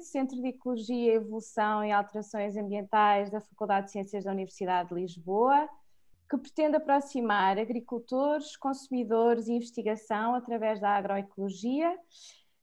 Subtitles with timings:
[0.00, 5.68] Centro de Ecologia, Evolução e Alterações Ambientais da Faculdade de Ciências da Universidade de Lisboa,
[6.28, 11.96] que pretende aproximar agricultores, consumidores e investigação através da agroecologia,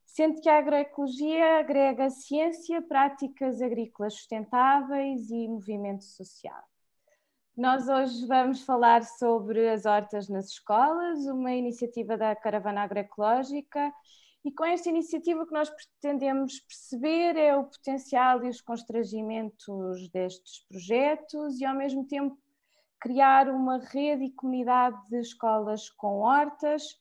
[0.05, 6.63] sendo que a agroecologia agrega ciência, práticas agrícolas sustentáveis e movimento social.
[7.55, 13.91] Nós hoje vamos falar sobre as hortas nas escolas, uma iniciativa da Caravana Agroecológica,
[14.47, 20.09] e com esta iniciativa o que nós pretendemos perceber é o potencial e os constrangimentos
[20.09, 22.39] destes projetos e ao mesmo tempo
[22.97, 26.97] criar uma rede e comunidade de escolas com hortas,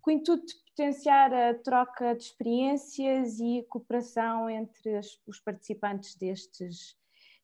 [0.00, 6.16] com o intuito de potenciar a troca de experiências e a cooperação entre os participantes
[6.16, 6.96] destes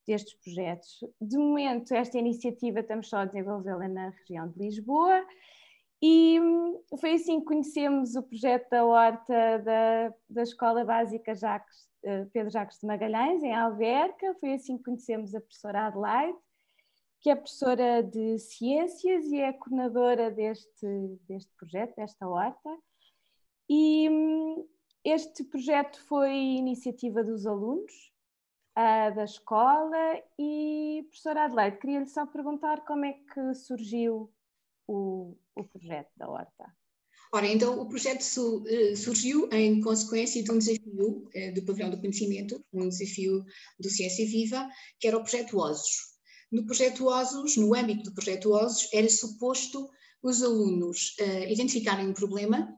[0.06, 1.04] destes projetos.
[1.20, 5.24] De momento, esta iniciativa estamos só a desenvolvê-la na região de Lisboa
[6.02, 6.40] e
[6.98, 12.50] foi assim que conhecemos o projeto da horta da, da Escola Básica Jacques, eh, Pedro
[12.50, 14.34] Jacques de Magalhães, em Alverca.
[14.40, 16.36] Foi assim que conhecemos a professora Adelaide,
[17.20, 20.86] que é professora de Ciências e é coordenadora deste,
[21.28, 22.70] deste projeto, desta horta.
[23.70, 24.08] E
[25.04, 28.12] este projeto foi iniciativa dos alunos,
[28.76, 34.32] uh, da escola e, professora Adelaide, queria-lhe só perguntar como é que surgiu
[34.86, 36.64] o, o projeto da Horta.
[37.34, 41.90] Ora, então o projeto su, uh, surgiu em consequência de um desafio uh, do Pavilhão
[41.90, 43.44] do Conhecimento, um desafio
[43.80, 44.68] do Ciência Viva,
[45.00, 46.12] que era o projeto OSOS.
[46.50, 49.88] No projeto OSOS, no âmbito do projeto OSOS, era suposto
[50.22, 52.76] os alunos uh, identificarem um problema,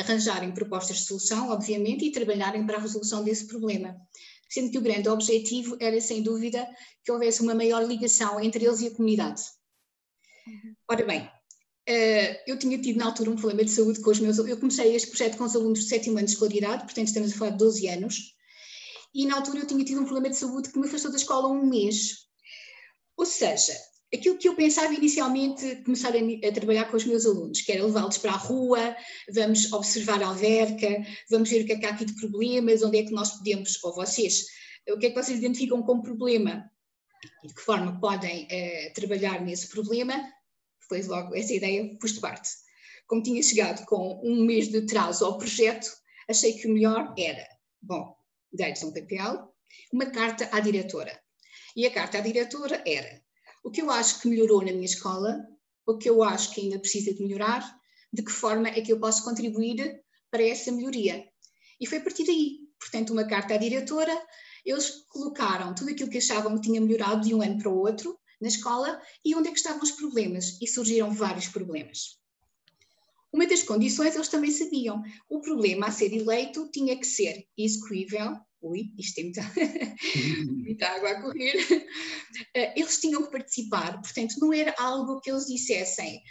[0.00, 3.94] arranjarem propostas de solução, obviamente, e trabalharem para a resolução desse problema
[4.48, 6.66] sendo que o grande objetivo era, sem dúvida,
[7.04, 9.42] que houvesse uma maior ligação entre eles e a comunidade.
[10.88, 11.30] Ora bem,
[11.86, 14.94] eh, eu tinha tido na altura um problema de saúde com os meus Eu comecei
[14.94, 17.58] este projeto com os alunos de sétimo ano de escolaridade, portanto estamos a falar de
[17.58, 18.34] 12 anos,
[19.14, 21.48] e na altura eu tinha tido um problema de saúde que me afastou da escola
[21.48, 22.26] um mês.
[23.16, 23.72] Ou seja,
[24.12, 27.84] aquilo que eu pensava inicialmente começar a, a trabalhar com os meus alunos, que era
[27.84, 28.96] levá-los para a rua,
[29.32, 32.98] vamos observar a alverca, vamos ver o que é que há aqui de problemas, onde
[32.98, 34.44] é que nós podemos, ou vocês,
[34.88, 36.70] o que é que vocês identificam como problema
[37.42, 40.14] e de que forma podem uh, trabalhar nesse problema,
[40.88, 42.48] foi logo essa ideia pus de parte.
[43.06, 45.88] Como tinha chegado com um mês de atraso ao projeto,
[46.28, 47.46] achei que o melhor era,
[47.80, 48.16] bom,
[48.52, 49.54] dei-lhes um papel,
[49.92, 51.18] uma carta à diretora.
[51.76, 53.22] E a carta à diretora era
[53.62, 55.44] o que eu acho que melhorou na minha escola,
[55.86, 57.62] o que eu acho que ainda precisa de melhorar,
[58.12, 61.24] de que forma é que eu posso contribuir para essa melhoria.
[61.80, 64.12] E foi a partir daí, portanto, uma carta à diretora,
[64.64, 68.18] eles colocaram tudo aquilo que achavam que tinha melhorado de um ano para o outro
[68.40, 72.18] na escola e onde é que estavam os problemas, e surgiram vários problemas.
[73.32, 78.36] Uma das condições eles também sabiam, o problema a ser eleito tinha que ser execuível,
[78.62, 79.42] ui, isto tem muita,
[80.50, 81.56] muita água a correr,
[82.54, 86.22] eh, eles tinham que participar, portanto não era algo que eles dissessem,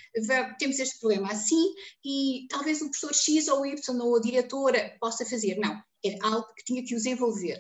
[0.58, 1.74] temos este problema assim
[2.04, 6.54] e talvez o professor X ou Y ou a diretora possa fazer, não, era algo
[6.56, 7.58] que tinha que os envolver.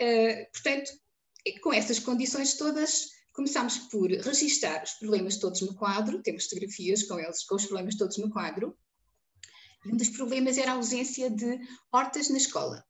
[0.00, 0.92] Uh, portanto,
[1.62, 7.20] com essas condições todas, começámos por registrar os problemas todos no quadro, temos fotografias com
[7.20, 8.76] eles, com os problemas todos no quadro,
[9.84, 11.60] e um dos problemas era a ausência de
[11.92, 12.84] hortas na escola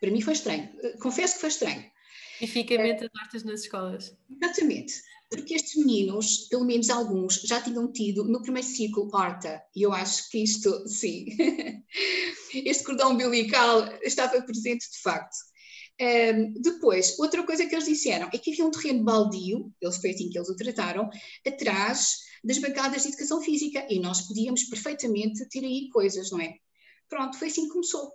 [0.00, 0.68] para mim foi estranho.
[1.00, 1.84] Confesso que foi estranho.
[2.38, 4.16] Tipicamente é, as hortas nas escolas.
[4.30, 4.94] Exatamente.
[5.30, 9.92] Porque estes meninos, pelo menos alguns, já tinham tido no primeiro ciclo horta, e eu
[9.92, 11.26] acho que isto, sim,
[12.54, 15.36] este cordão umbilical estava presente de facto.
[15.98, 20.10] Um, depois, outra coisa que eles disseram é que havia um terreno baldio, eles foi
[20.10, 21.08] assim que eles o trataram,
[21.46, 26.54] atrás das bancadas de educação física, e nós podíamos perfeitamente ter aí coisas, não é?
[27.08, 28.12] Pronto, foi assim que começou.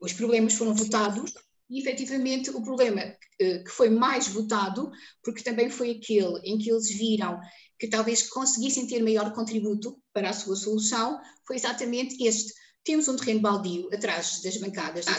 [0.00, 1.32] Os problemas foram votados
[1.70, 3.00] e, efetivamente, o problema
[3.40, 4.90] eh, que foi mais votado,
[5.22, 7.40] porque também foi aquele em que eles viram
[7.78, 12.52] que talvez conseguissem ter maior contributo para a sua solução, foi exatamente este.
[12.84, 15.18] Temos um terreno baldio atrás das bancadas ah,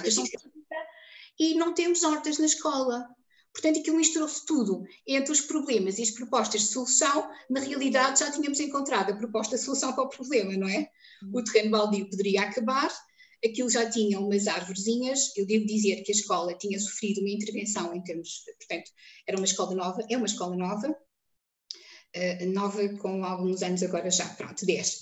[1.40, 3.08] e não temos hortas na escola.
[3.54, 4.84] Portanto, aquilo misturou-se tudo.
[5.06, 9.56] Entre os problemas e as propostas de solução, na realidade já tínhamos encontrado a proposta
[9.56, 10.88] de solução para o problema, não é?
[11.34, 12.92] O terreno baldio poderia acabar,
[13.44, 17.96] aquilo já tinha umas árvorezinhas, eu devo dizer que a escola tinha sofrido uma intervenção
[17.96, 18.92] em termos, portanto,
[19.28, 24.28] era uma escola nova, é uma escola nova, uh, nova com alguns anos agora já,
[24.30, 25.02] pronto, 10.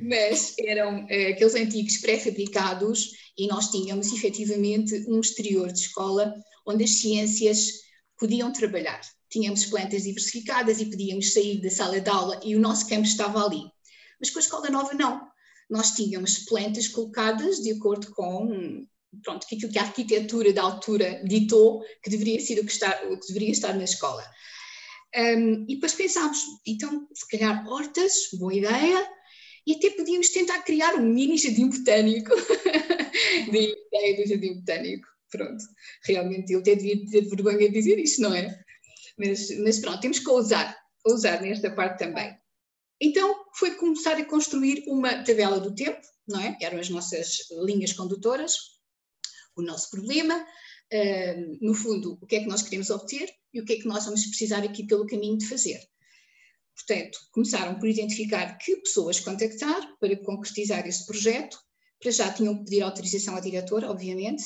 [0.00, 6.34] Mas eram uh, aqueles antigos pré-fabricados e nós tínhamos efetivamente um exterior de escola
[6.66, 7.84] onde as ciências
[8.18, 9.00] podiam trabalhar.
[9.28, 13.44] Tínhamos plantas diversificadas e podíamos sair da sala de aula e o nosso campo estava
[13.44, 13.62] ali.
[14.20, 15.20] Mas com a escola nova não,
[15.68, 18.86] nós tínhamos plantas colocadas de acordo com
[19.22, 23.18] pronto, aquilo que a arquitetura da altura ditou que deveria ser o que, está, o
[23.18, 24.24] que deveria estar na escola.
[25.16, 29.08] Um, e depois pensámos, então, se calhar hortas, boa ideia,
[29.66, 32.30] e até podíamos tentar criar um mini jardim botânico.
[33.50, 35.08] da ideia do jardim botânico.
[35.30, 35.64] Pronto,
[36.04, 38.56] realmente eu até devia ter vergonha de dizer isto, não é?
[39.18, 42.36] Mas, mas pronto, temos que ousar, ousar nesta parte também.
[43.00, 46.56] Então foi começar a construir uma tabela do tempo, não é?
[46.60, 48.56] Eram as nossas linhas condutoras,
[49.56, 53.64] o nosso problema, uh, no fundo, o que é que nós queremos obter e o
[53.64, 55.80] que é que nós vamos precisar aqui pelo caminho de fazer.
[56.76, 61.58] Portanto, começaram por identificar que pessoas contactar para concretizar esse projeto.
[62.00, 64.44] Para já tinham que pedir autorização à diretora, obviamente,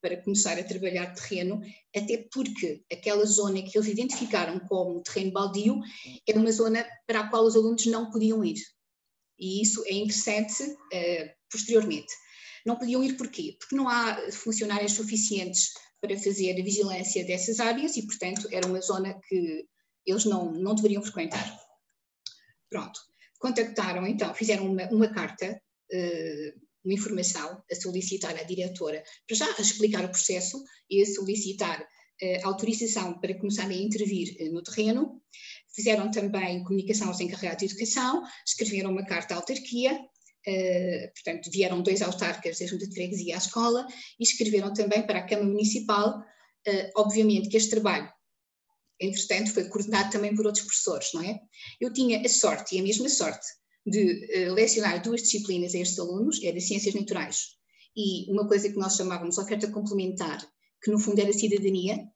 [0.00, 1.60] para começar a trabalhar terreno,
[1.94, 5.80] até porque aquela zona que eles identificaram como terreno baldio
[6.26, 8.58] é uma zona para a qual os alunos não podiam ir.
[9.38, 12.12] E isso é interessante uh, posteriormente.
[12.66, 13.56] Não podiam ir porquê?
[13.58, 15.70] Porque não há funcionários suficientes
[16.00, 19.66] para fazer a vigilância dessas áreas e, portanto, era uma zona que
[20.06, 21.67] eles não, não deveriam frequentar.
[22.70, 23.00] Pronto.
[23.38, 25.60] Contactaram, então, fizeram uma, uma carta,
[25.92, 31.80] uh, uma informação a solicitar à diretora, para já explicar o processo e a solicitar
[31.80, 35.22] uh, autorização para começar a intervir uh, no terreno.
[35.74, 39.98] Fizeram também comunicação aos encarregados de educação, escreveram uma carta à autarquia,
[40.46, 43.86] Uh, portanto, vieram dois autarcas da Junta de Freguesia à escola
[44.18, 46.20] e escreveram também para a Câmara Municipal.
[46.66, 48.10] Uh, obviamente que este trabalho
[49.00, 51.40] entretanto, foi coordenado também por outros professores, não é?
[51.80, 53.46] Eu tinha a sorte, e a mesma sorte,
[53.86, 57.56] de uh, lecionar duas disciplinas a estes alunos, era Ciências Naturais,
[57.96, 60.44] e uma coisa que nós chamávamos oferta complementar,
[60.82, 62.06] que no fundo era cidadania,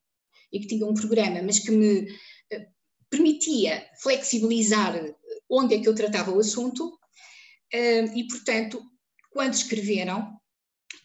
[0.52, 2.66] e que tinha um programa, mas que me uh,
[3.08, 5.14] permitia flexibilizar
[5.48, 8.82] onde é que eu tratava o assunto, uh, e portanto,
[9.30, 10.41] quando escreveram,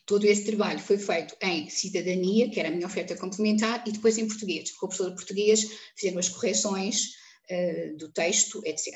[0.07, 4.18] Todo esse trabalho foi feito em cidadania, que era a minha oferta complementar, e depois
[4.18, 4.71] em português.
[4.71, 7.07] Com o professor de português fizeram as correções
[7.51, 8.95] uh, do texto, etc.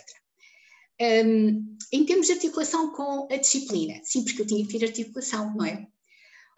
[1.01, 5.53] Um, em termos de articulação com a disciplina, sim, porque eu tinha que ter articulação,
[5.53, 5.85] não é?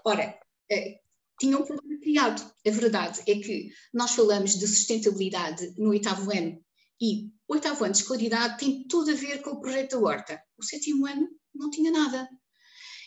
[0.05, 0.39] Ora,
[0.71, 1.03] uh,
[1.39, 2.53] tinha um problema criado.
[2.67, 6.63] A verdade é que nós falamos de sustentabilidade no oitavo ano
[7.01, 10.43] e o oitavo ano de escolaridade tem tudo a ver com o projeto da horta.
[10.59, 12.29] O sétimo ano não tinha nada.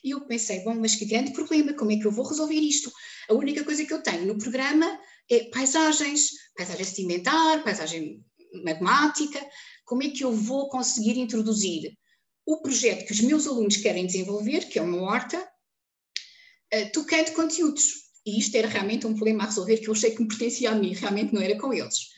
[0.07, 2.93] E eu pensei, bom, mas que grande problema, como é que eu vou resolver isto?
[3.29, 4.87] A única coisa que eu tenho no programa
[5.29, 8.25] é paisagens, paisagem sedimentar, paisagem
[8.63, 9.45] magmática,
[9.85, 11.99] como é que eu vou conseguir introduzir
[12.47, 18.05] o projeto que os meus alunos querem desenvolver, que é uma horta, uh, tocando conteúdos.
[18.25, 20.77] E isto era realmente um problema a resolver que eu achei que me pertencia a
[20.77, 22.13] mim, realmente não era com eles.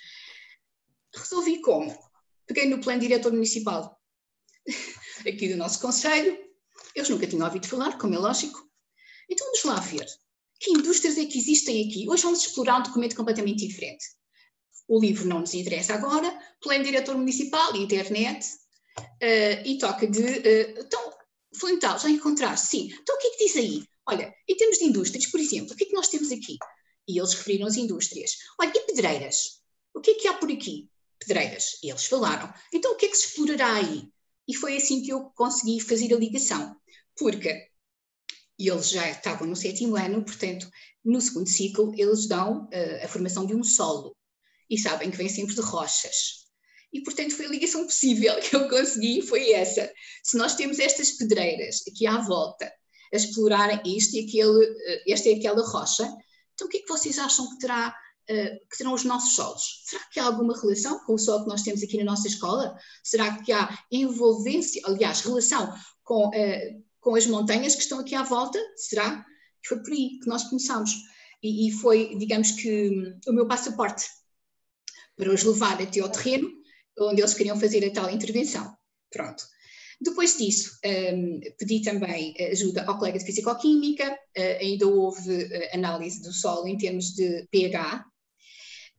[1.15, 1.99] Resolvi como?
[2.47, 3.99] Peguei no plano diretor municipal
[5.27, 6.48] aqui do nosso conselho,
[6.99, 8.69] eles nunca tinham ouvido falar, como é lógico.
[9.29, 10.07] Então vamos lá ver.
[10.61, 12.09] Que indústrias é que existem aqui?
[12.09, 14.05] Hoje vamos explorar um documento completamente diferente.
[14.89, 18.45] O livro não nos interessa agora, pleno diretor municipal, internet,
[18.99, 20.23] uh, e toca de.
[20.23, 21.13] Uh, então,
[21.55, 22.67] fundamental, já encontraste?
[22.69, 22.91] Sim.
[23.01, 23.85] Então o que é que diz aí?
[24.07, 26.57] Olha, em termos de indústrias, por exemplo, o que é que nós temos aqui?
[27.07, 28.33] E eles referiram as indústrias.
[28.59, 29.61] Olha, e pedreiras?
[29.95, 30.89] O que é que há por aqui?
[31.19, 31.79] Pedreiras.
[31.83, 32.53] E eles falaram.
[32.73, 34.09] Então o que é que se explorará aí?
[34.49, 36.78] E foi assim que eu consegui fazer a ligação
[37.19, 37.69] porque
[38.59, 40.69] eles já estavam no sétimo ano, portanto,
[41.05, 44.17] no segundo ciclo, eles dão uh, a formação de um solo
[44.69, 46.49] e sabem que vem sempre de rochas.
[46.93, 49.91] E, portanto, foi a ligação possível que eu consegui, foi essa.
[50.23, 52.73] Se nós temos estas pedreiras aqui à volta,
[53.13, 56.05] a explorar isto e aquele, uh, esta e aquela rocha,
[56.55, 57.95] então o que é que vocês acham que terá
[58.31, 59.85] Uh, que terão os nossos solos.
[59.87, 62.77] Será que há alguma relação com o solo que nós temos aqui na nossa escola?
[63.03, 65.73] Será que há envolvência, aliás, relação
[66.05, 69.25] com uh, com as montanhas que estão aqui à volta, será?
[69.67, 70.93] Foi por aí que nós começámos.
[71.43, 72.91] E, e foi, digamos que,
[73.27, 74.07] o meu passaporte
[75.17, 76.49] para os levar até ao terreno
[77.01, 78.77] onde eles queriam fazer a tal intervenção.
[79.11, 79.45] Pronto.
[80.01, 86.23] Depois disso, um, pedi também ajuda ao colega de Físico-Química, uh, ainda houve uh, análise
[86.23, 88.05] do solo em termos de pH,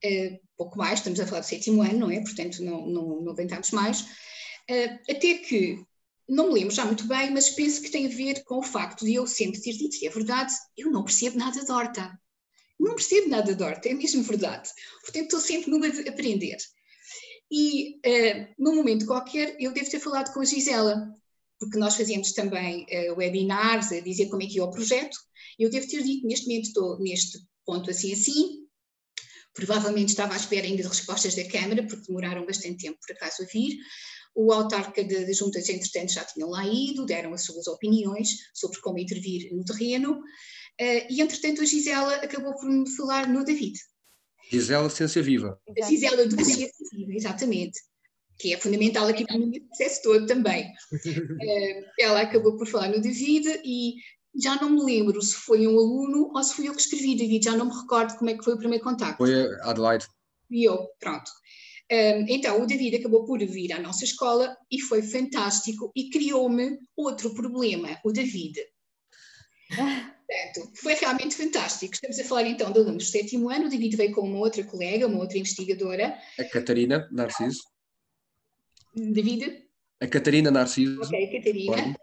[0.04, 2.20] uh, pouco mais, estamos a falar do sétimo ano, não é?
[2.20, 3.36] Portanto, não, não, não
[3.74, 4.06] mais.
[5.10, 5.82] até que
[6.30, 9.04] não me lembro já muito bem, mas penso que tem a ver com o facto
[9.04, 12.20] de eu sempre ter dito, e é verdade, eu não percebo nada de horta.
[12.80, 14.70] Não percebo nada de horta, é mesmo verdade.
[15.02, 16.58] Portanto, estou sempre numa de aprender.
[17.52, 21.12] E uh, num momento qualquer, eu devo ter falado com a Gisela,
[21.60, 25.18] porque nós fazíamos também uh, webinars a dizer como é que ia o projeto.
[25.58, 28.60] Eu devo ter dito, neste momento estou neste ponto assim assim.
[29.54, 33.42] Provavelmente estava à espera ainda de respostas da Câmara, porque demoraram bastante tempo por acaso
[33.42, 33.78] a vir
[34.42, 38.98] O autarca das juntas, entretanto, já tinham lá ido, deram as suas opiniões sobre como
[38.98, 40.22] intervir no terreno,
[40.80, 43.78] e entretanto a Gisela acabou por me falar no David.
[44.50, 45.60] Gisela Ciência Viva.
[45.84, 47.80] A Gisela do Ciência Viva, exatamente
[48.40, 50.72] que é fundamental aqui para o processo todo também.
[52.00, 53.96] ela acabou por falar no David e
[54.42, 57.44] já não me lembro se foi um aluno ou se fui eu que escrevi, David,
[57.44, 59.18] já não me recordo como é que foi o primeiro contacto.
[59.18, 60.08] Foi a Adelaide.
[60.50, 61.30] E eu, pronto.
[61.90, 67.34] Então, o David acabou por vir à nossa escola e foi fantástico e criou-me outro
[67.34, 68.60] problema, o David.
[69.70, 71.96] Portanto, foi realmente fantástico.
[71.96, 74.64] Estamos a falar então de alunos do sétimo ano, o David veio com uma outra
[74.64, 76.16] colega, uma outra investigadora.
[76.38, 77.64] A Catarina Narciso.
[78.96, 79.68] David?
[80.00, 81.02] A Catarina Narciso.
[81.02, 81.76] Ok, Catarina.
[81.76, 81.96] Pode.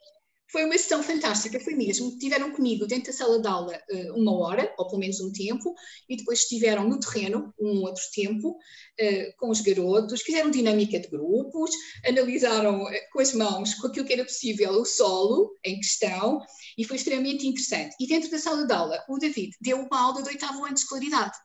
[0.49, 2.17] Foi uma sessão fantástica, foi mesmo.
[2.19, 5.75] Tiveram comigo dentro da sala de aula eh, uma hora, ou pelo menos um tempo,
[6.09, 8.57] e depois estiveram no terreno um outro tempo,
[8.99, 11.71] eh, com os garotos, fizeram dinâmica de grupos,
[12.07, 16.41] analisaram eh, com as mãos, com aquilo que era possível, o solo em questão,
[16.79, 17.97] e foi extremamente interessante.
[17.99, 20.81] E dentro da sala de aula, o David deu uma aula de oitavo ano de
[20.81, 21.37] escolaridade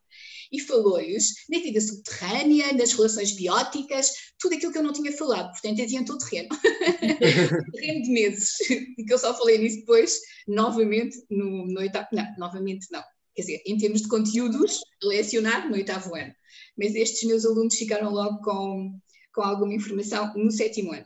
[0.52, 5.52] e falou-lhes na vida subterrânea, nas relações bióticas, tudo aquilo que eu não tinha falado,
[5.52, 6.50] portanto adiantou o terreno.
[7.74, 12.26] terreno de meses, e que eu só falei nisso depois, novamente, no, no oitavo, não,
[12.38, 13.04] novamente não,
[13.36, 16.34] quer dizer, em termos de conteúdos, lecionar no oitavo ano.
[16.78, 19.00] Mas estes meus alunos ficaram logo com,
[19.34, 21.06] com alguma informação no sétimo ano.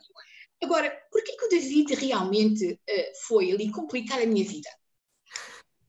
[0.62, 4.68] Agora, por que o David realmente uh, foi ali complicar a minha vida?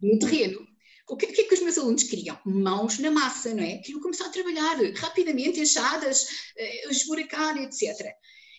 [0.02, 0.68] No terreno,
[1.10, 2.40] o que, o que, é que os meus alunos queriam?
[2.46, 3.78] Mãos na massa, não é?
[3.78, 8.14] Queriam começar a trabalhar rapidamente, enxadas, eh, esburacar, etc.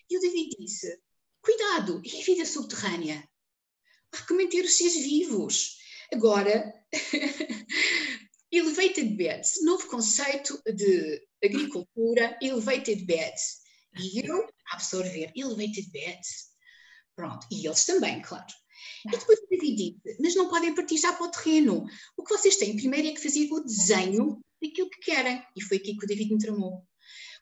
[0.09, 0.99] E o David disse:
[1.41, 3.23] cuidado, e a vida subterrânea?
[4.11, 5.77] Há que manter os seres vivos.
[6.11, 6.73] Agora,
[8.51, 13.59] elevated beds, novo conceito de agricultura, elevated beds.
[13.99, 16.49] E eu absorver elevated beds.
[17.15, 18.47] Pronto, e eles também, claro.
[19.07, 21.85] E depois o David disse, mas não podem partir já para o terreno.
[22.17, 25.43] O que vocês têm primeiro é que fazer o desenho daquilo que querem.
[25.55, 26.83] E foi aqui que o David me tramou.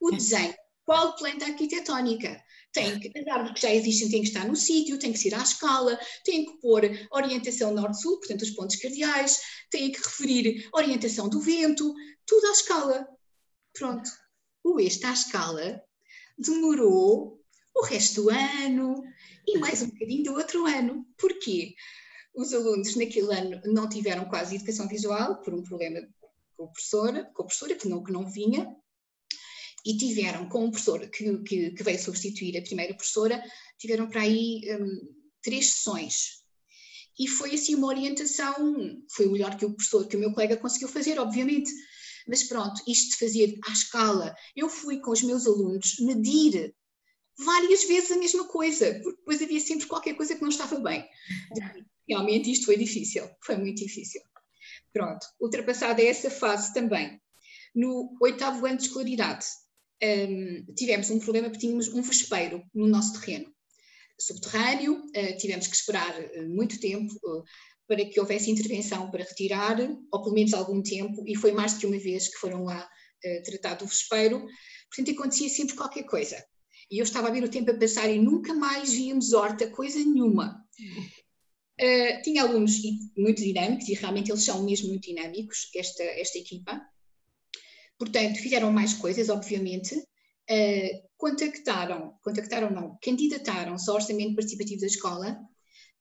[0.01, 0.53] O desenho,
[0.85, 2.41] qual planta arquitetónica?
[2.71, 5.33] Tem que, as árvores que já existem têm que estar no sítio, tem que ser
[5.33, 9.39] à escala, tem que pôr orientação norte-sul, portanto os pontos cardeais,
[9.71, 11.93] tem que referir orientação do vento,
[12.25, 13.07] tudo à escala.
[13.73, 14.09] Pronto.
[14.63, 15.81] O este à escala
[16.37, 17.41] demorou
[17.77, 19.03] o resto do ano,
[19.47, 21.05] e mais um bocadinho do outro ano.
[21.17, 21.75] Porquê?
[22.35, 26.01] Os alunos naquele ano não tiveram quase educação visual por um problema
[26.55, 28.75] com a professora, com a professora que não, que não vinha,
[29.85, 33.41] e tiveram com o professor que, que, que, veio substituir a primeira professora,
[33.77, 36.43] tiveram para aí um, três sessões.
[37.17, 38.75] E foi assim uma orientação,
[39.09, 41.71] foi o melhor que o professor, que o meu colega conseguiu fazer, obviamente.
[42.27, 46.75] Mas pronto, isto de fazer à escala, eu fui com os meus alunos medir
[47.37, 51.07] várias vezes a mesma coisa, porque depois havia sempre qualquer coisa que não estava bem.
[52.07, 54.21] Realmente isto foi difícil, foi muito difícil.
[54.93, 57.21] Pronto, ultrapassada essa fase também.
[57.75, 59.45] No oitavo ano de escolaridade,
[60.03, 63.53] um, tivemos um problema porque tínhamos um vespeiro no nosso terreno
[64.19, 67.43] subterrâneo, uh, tivemos que esperar uh, muito tempo uh,
[67.87, 69.77] para que houvesse intervenção para retirar,
[70.11, 72.87] ou pelo menos algum tempo, e foi mais que uma vez que foram lá
[73.45, 74.45] tratar do vespeiro.
[74.89, 76.43] Portanto, acontecia sempre qualquer coisa.
[76.89, 79.99] E eu estava a ver o tempo a passar e nunca mais víamos horta, coisa
[79.99, 80.65] nenhuma.
[81.79, 82.81] Uh, tinha alunos
[83.15, 86.81] muito dinâmicos, e realmente eles são mesmo muito dinâmicos, esta, esta equipa.
[87.99, 89.95] Portanto, fizeram mais coisas, obviamente.
[90.49, 95.37] Uh, contactaram, contactaram não, candidataram-se ao orçamento participativo da escola,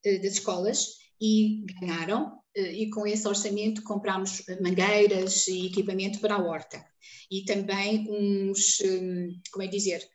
[0.07, 0.87] uh, das escolas,
[1.21, 6.83] e ganharam, e com esse orçamento comprámos mangueiras e equipamento para a horta.
[7.31, 10.07] E também uns, um, como é dizer,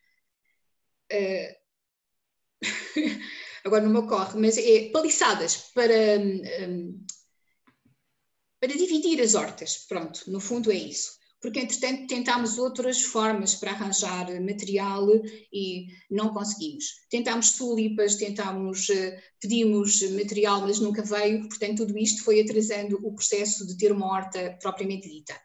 [1.12, 1.62] uh,
[3.64, 7.06] agora não me ocorre, mas é paliçadas para, um,
[8.60, 9.86] para dividir as hortas.
[9.88, 11.20] Pronto, no fundo é isso.
[11.42, 15.08] Porque, entretanto, tentámos outras formas para arranjar material
[15.52, 16.86] e não conseguimos.
[17.10, 21.48] Tentámos tulipas, tentámos, uh, pedimos material, mas nunca veio.
[21.50, 25.36] Portanto, tudo isto foi atrasando o processo de ter uma horta propriamente dita.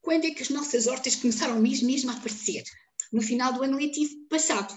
[0.00, 2.64] Quando é que as nossas hortas começaram mesmo, mesmo a aparecer?
[3.12, 4.74] No final do ano letivo passado.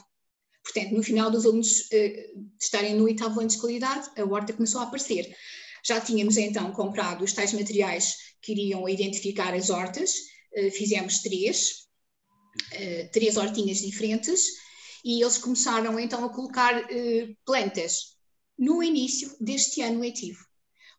[0.64, 4.82] Portanto, no final dos alunos uh, estarem no oitavo ano de escolaridade, a horta começou
[4.82, 5.36] a aparecer.
[5.84, 10.12] Já tínhamos então comprado os tais materiais que iriam identificar as hortas,
[10.58, 11.88] uh, fizemos três,
[12.74, 14.48] uh, três hortinhas diferentes,
[15.04, 16.84] e eles começaram então a colocar
[17.46, 18.16] plantas
[18.58, 20.44] no início deste ano letivo.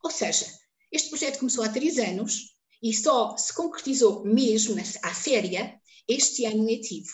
[0.01, 0.45] Ou seja,
[0.89, 5.77] este projeto começou há três anos e só se concretizou mesmo à séria
[6.07, 7.09] este ano letivo.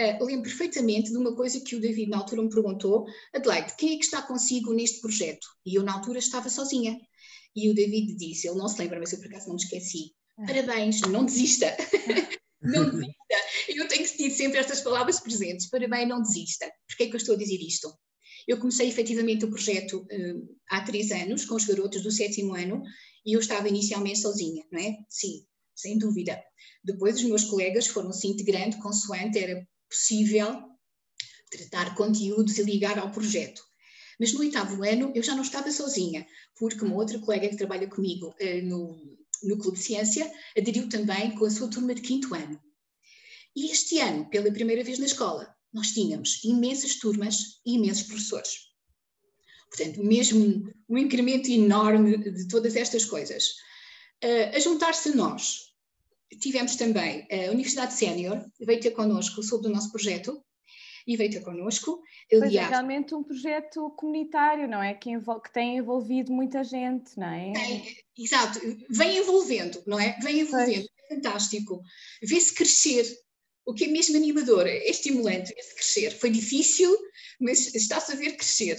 [0.00, 3.94] Uh, lembro perfeitamente de uma coisa que o David na altura me perguntou, Adelaide, quem
[3.94, 5.46] é que está consigo neste projeto?
[5.66, 6.98] E eu na altura estava sozinha.
[7.54, 10.14] E o David disse, ele não se lembra, mas eu por acaso não me esqueci,
[10.38, 10.46] ah.
[10.46, 11.66] parabéns, não desista.
[12.62, 13.12] não desista.
[13.68, 16.70] Eu tenho sentido sempre estas palavras presentes, parabéns, não desista.
[16.88, 17.92] Porquê é que eu estou a dizer isto?
[18.48, 22.82] Eu comecei efetivamente o projeto uh, há três anos, com os garotos do sétimo ano,
[23.24, 24.96] e eu estava inicialmente sozinha, não é?
[25.08, 25.44] Sim,
[25.76, 26.42] sem dúvida.
[26.82, 30.72] Depois os meus colegas foram se integrando consoante era possível
[31.50, 33.62] tratar conteúdos e ligar ao projeto.
[34.18, 36.26] Mas no oitavo ano eu já não estava sozinha,
[36.58, 41.34] porque uma outra colega que trabalha comigo eh, no, no Clube de Ciência aderiu também
[41.34, 42.58] com a sua turma de quinto ano.
[43.54, 48.72] E este ano, pela primeira vez na escola, nós tínhamos imensas turmas e imensos professores.
[49.68, 53.54] Portanto, mesmo um incremento enorme de todas estas coisas.
[54.22, 55.71] Uh, a juntar-se a nós,
[56.38, 60.42] tivemos também a Universidade Sénior, veio ter connosco sobre o nosso projeto,
[61.06, 62.02] e veio ter connosco.
[62.30, 64.94] Pois é realmente um projeto comunitário, não é?
[64.94, 67.52] Que, que tem envolvido muita gente, não é?
[67.52, 67.82] é
[68.16, 68.60] exato,
[68.90, 70.18] vem envolvendo, não é?
[70.22, 71.82] Vem envolvendo, é fantástico.
[72.22, 73.06] Vê-se crescer,
[73.66, 76.10] o que é mesmo animador, é estimulante, vê-se crescer.
[76.12, 76.96] Foi difícil,
[77.40, 78.76] mas está-se a ver crescer.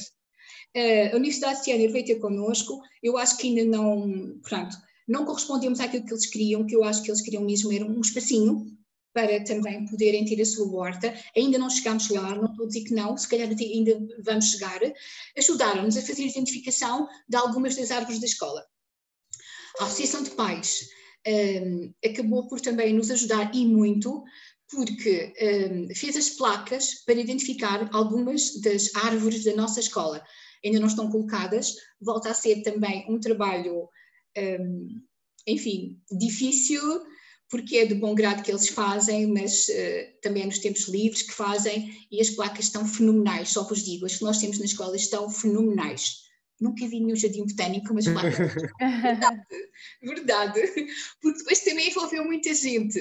[0.76, 4.76] Uh, a Universidade Sénior veio ter connosco, eu acho que ainda não, pronto,
[5.08, 8.02] não correspondemos àquilo que eles queriam, que eu acho que eles queriam mesmo era um
[8.02, 8.74] espacinho
[9.14, 11.14] para também poderem ter a sua horta.
[11.38, 14.80] Ainda não chegámos lá, não estou a dizer que não, se calhar ainda vamos chegar.
[15.38, 18.66] Ajudaram-nos a fazer a identificação de algumas das árvores da escola.
[19.80, 20.90] A Associação de Pais
[21.28, 24.24] um, acabou por também nos ajudar e muito,
[24.70, 30.24] porque um, fez as placas para identificar algumas das árvores da nossa escola.
[30.66, 33.90] Ainda não estão colocadas, volta a ser também um trabalho
[34.38, 35.02] um,
[35.48, 36.82] enfim, difícil,
[37.50, 41.22] porque é de bom grado que eles fazem, mas uh, também é nos tempos livres
[41.22, 44.66] que fazem, e as placas estão fenomenais, só vos digo, as que nós temos na
[44.66, 46.23] escola estão fenomenais.
[46.64, 48.30] Nunca vi nenhum jardim botânico, mas claro,
[49.02, 49.42] verdade,
[50.02, 50.62] verdade,
[51.22, 53.00] porque depois também envolveu muita gente.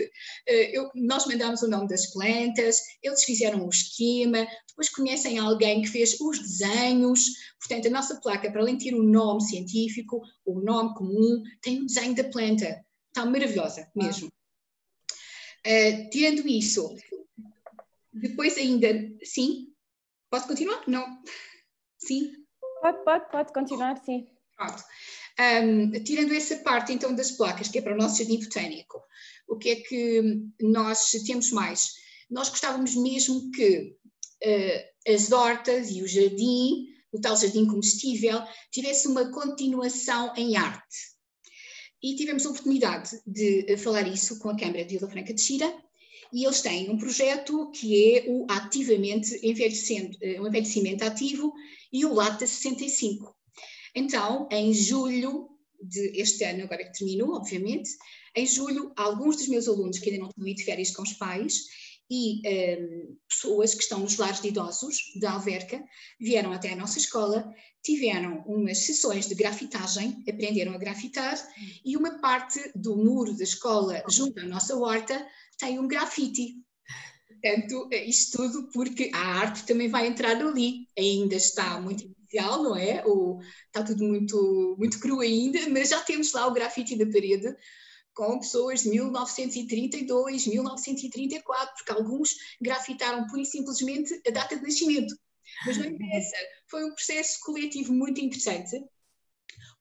[0.49, 5.83] Eh, eu, nós mandámos o nome das plantas, eles fizeram o esquema, depois conhecem alguém
[5.83, 7.25] que fez os desenhos,
[7.61, 11.83] portanto a nossa placa, para além de ter o nome científico, o nome comum, tem
[11.83, 14.27] o desenho da planta, está maravilhosa mesmo.
[15.65, 16.97] Uh, tirando isso,
[18.13, 18.89] depois ainda,
[19.23, 19.73] sim?
[20.29, 20.83] Posso continuar?
[20.89, 21.23] Não?
[21.97, 22.42] Sim?
[22.83, 24.27] Pode, pode, pode continuar, sim.
[24.57, 24.83] Pronto.
[25.39, 29.01] Um, tirando essa parte então das placas, que é para o nosso jardim botânico,
[29.49, 31.93] o que é que nós temos mais?
[32.29, 33.97] Nós gostávamos mesmo que
[34.45, 38.43] uh, as hortas e o jardim, o tal jardim comestível,
[38.73, 41.13] tivesse uma continuação em arte.
[42.03, 45.73] E tivemos a oportunidade de falar isso com a Câmara de Vila Franca de Xira,
[46.33, 51.53] e eles têm um projeto que é o ativamente envelhecendo, eh, um envelhecimento ativo
[51.93, 53.37] e o LATA 65.
[53.95, 57.91] Então, em julho deste ano, agora que terminou, obviamente,
[58.35, 61.13] em julho, alguns dos meus alunos que ainda não tinham ido de férias com os
[61.13, 61.65] pais
[62.11, 65.83] e um, ehm, pessoas que estão nos lares de idosos da Alverca
[66.19, 67.51] vieram até a nossa escola,
[67.83, 71.37] tiveram umas sessões de grafitagem, aprenderam a grafitar
[71.85, 75.27] e uma parte do muro da escola junto à nossa horta
[75.63, 76.57] tem um grafite.
[77.29, 80.89] Portanto, é isto tudo porque a arte também vai entrar ali.
[80.99, 83.05] Ainda está muito inicial, não é?
[83.07, 87.57] O, está tudo muito, muito cru ainda, mas já temos lá o grafite da parede
[88.13, 95.15] com pessoas de 1932, 1934, porque alguns grafitaram pura e simplesmente a data de nascimento.
[95.65, 96.37] Mas não interessa,
[96.69, 98.85] foi um processo coletivo muito interessante,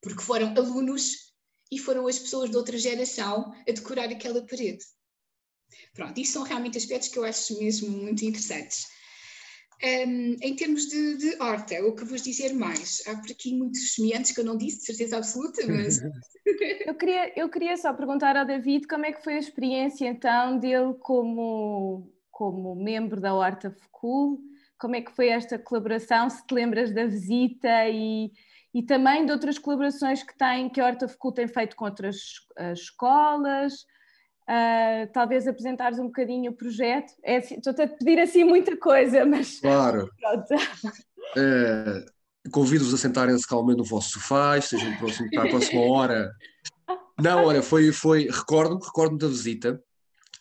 [0.02, 1.34] porque foram alunos
[1.72, 4.84] e foram as pessoas de outra geração a decorar aquela parede.
[5.93, 8.86] Pronto, isso são realmente aspectos que eu acho mesmo muito interessantes.
[9.84, 13.01] Um, em termos de, de, horta, o que vos dizer mais?
[13.07, 15.99] Há por aqui muitos semelhantes que eu não disse, de certeza absoluta, mas.
[16.86, 20.60] eu, queria, eu queria só perguntar ao David como é que foi a experiência então
[20.60, 24.39] dele como, como membro da Horta Fecul,
[24.77, 28.31] como é que foi esta colaboração, se te lembras da visita e,
[28.71, 32.17] e também de outras colaborações que tem, que a Horta Fecul tem feito com outras
[32.60, 33.84] uh, escolas,
[34.49, 37.13] Uh, talvez apresentares um bocadinho o projeto.
[37.23, 39.60] É assim, estou-te a pedir assim muita coisa, mas.
[39.60, 40.10] Claro.
[41.38, 42.04] É,
[42.49, 46.32] Convido-vos a sentarem-se calmamente no vosso sofá, estejam próximo para a próxima hora.
[47.21, 49.82] Não, olha, foi, foi recordo-me recordo da visita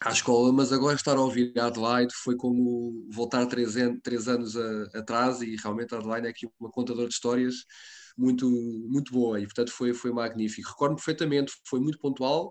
[0.00, 4.56] à escola, mas agora estar a ouvir a Adelaide foi como voltar três, três anos
[4.56, 7.66] a, atrás e realmente a Adelaide é aqui uma contadora de histórias
[8.16, 8.50] muito,
[8.88, 10.70] muito boa e portanto foi, foi magnífico.
[10.70, 12.50] Recordo-me perfeitamente, foi muito pontual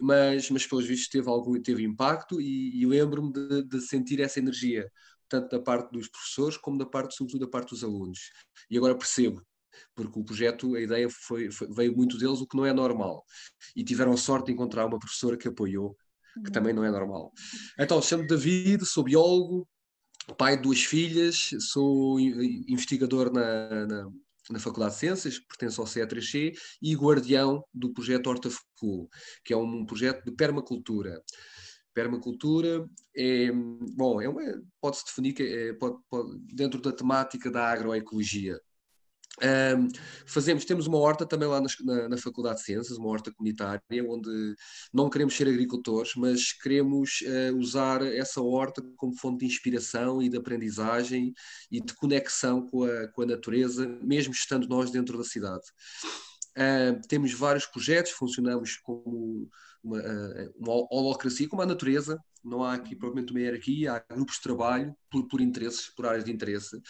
[0.00, 4.38] mas, mas pelos vistos teve, algum, teve impacto e, e lembro-me de, de, sentir essa
[4.38, 4.90] energia,
[5.28, 8.18] tanto da parte dos professores como da parte, sobretudo, da parte dos alunos.
[8.70, 9.42] E agora percebo,
[9.94, 13.24] porque o projeto, a ideia foi, foi, veio muito deles, o que não é normal.
[13.74, 15.96] E tiveram sorte de encontrar uma professora que apoiou,
[16.34, 16.52] que uhum.
[16.52, 17.32] também não é normal.
[17.78, 19.68] Então, chamo David, sou biólogo,
[20.36, 24.10] pai de duas filhas, sou investigador na, na,
[24.50, 29.08] na Faculdade de Ciências, pertence ao CE3C, e guardião do projeto Horta Fecul,
[29.44, 31.22] que é um projeto de permacultura.
[31.94, 32.86] Permacultura
[33.16, 33.50] é,
[33.96, 34.28] bom, é
[34.80, 38.60] pode-se definir que é, pode, pode, dentro da temática da agroecologia.
[39.42, 39.88] Um,
[40.26, 44.54] fazemos, temos uma horta também lá na, na, Faculdade de Ciências, uma horta comunitária, onde
[44.92, 50.28] não queremos ser agricultores, mas queremos uh, usar essa horta como fonte de inspiração e
[50.28, 51.32] de aprendizagem
[51.70, 55.64] e de conexão com a, com a natureza, mesmo estando nós dentro da cidade.
[56.50, 59.48] Uh, temos vários projetos, funcionamos como
[59.82, 64.36] uma, uh, uma holocracia, como a natureza, não há aqui provavelmente uma hierarquia, há grupos
[64.36, 66.80] de trabalho por, por interesses, por áreas de interesse.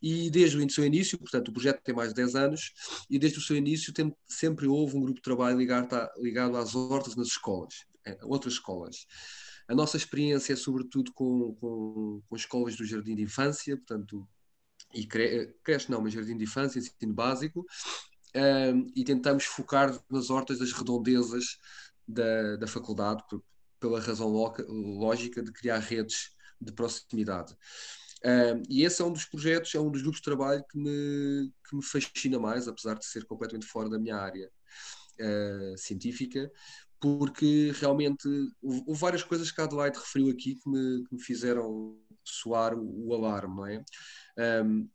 [0.00, 2.72] E desde o seu início, portanto, o projeto tem mais de 10 anos,
[3.08, 6.56] e desde o seu início tem, sempre houve um grupo de trabalho ligado, a, ligado
[6.56, 9.06] às hortas nas escolas, eh, outras escolas.
[9.68, 14.26] A nossa experiência é sobretudo com, com, com escolas do jardim de infância, portanto,
[14.94, 17.64] e cre, creche não, mas jardim de infância, ensino básico,
[18.34, 21.58] um, e tentamos focar nas hortas das redondezas
[22.12, 23.22] da, da faculdade,
[23.78, 27.56] pela razão lógica de criar redes de proximidade.
[28.68, 31.76] E esse é um dos projetos, é um dos grupos de trabalho que me, que
[31.76, 34.50] me fascina mais, apesar de ser completamente fora da minha área
[35.20, 36.50] uh, científica,
[37.00, 38.28] porque realmente
[38.60, 42.74] houve, houve, várias coisas que a Adelaide referiu aqui que me, que me fizeram soar
[42.74, 43.84] o, o alarme, não é?
[44.62, 44.88] Um,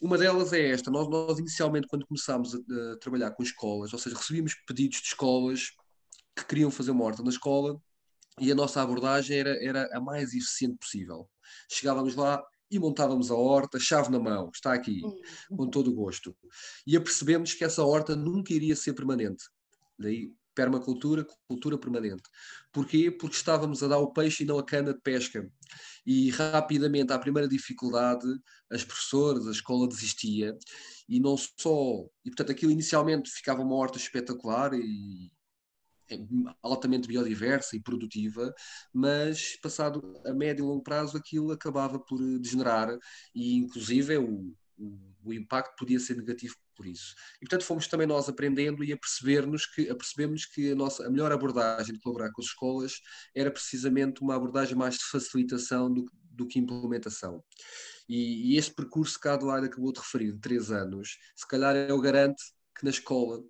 [0.00, 3.98] uma delas é esta: nós, nós inicialmente, quando começámos a, a, trabalhar com escolas, ou
[3.98, 5.70] seja, recebíamos pedidos de escolas
[6.38, 7.80] que queriam fazer uma horta na escola
[8.40, 11.28] e a nossa abordagem era, era a mais eficiente possível.
[11.70, 15.56] Chegávamos lá e montávamos a horta, chave na mão, está aqui, hum.
[15.56, 16.36] com todo o gosto.
[16.86, 19.44] E apercebemos que essa horta nunca iria ser permanente.
[19.98, 22.22] Daí, permacultura, cultura permanente.
[22.72, 23.10] Porquê?
[23.10, 25.48] Porque estávamos a dar o peixe e não a cana de pesca.
[26.04, 28.26] E rapidamente, à primeira dificuldade,
[28.70, 30.56] as professoras, a escola desistia.
[31.08, 32.04] E não só.
[32.24, 35.30] E portanto, aquilo inicialmente ficava uma horta espetacular e
[36.62, 38.54] altamente biodiversa e produtiva,
[38.92, 42.96] mas passado a médio e longo prazo aquilo acabava por degenerar
[43.34, 47.14] e inclusive o, o, o impacto podia ser negativo por isso.
[47.36, 51.06] E portanto fomos também nós aprendendo e a perceber-nos que a percebemos que a nossa
[51.06, 53.00] a melhor abordagem de colaborar com as escolas
[53.34, 57.42] era precisamente uma abordagem mais de facilitação do, do que implementação.
[58.08, 61.74] E, e este percurso que a Adelaide acabou de referir, de três anos, se calhar
[61.74, 62.42] eu garanto
[62.78, 63.42] que na escola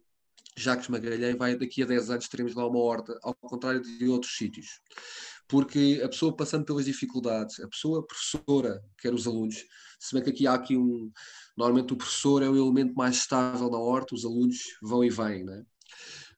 [0.61, 4.37] Jacques Magalhães vai daqui a 10 anos teremos lá uma horta, ao contrário de outros
[4.37, 4.81] sítios.
[5.47, 9.65] Porque a pessoa passando pelas dificuldades, a pessoa professora, quer os alunos,
[9.99, 11.11] se bem que aqui há aqui um.
[11.57, 15.45] Normalmente o professor é o elemento mais estável na horta, os alunos vão e vêm,
[15.45, 15.65] né?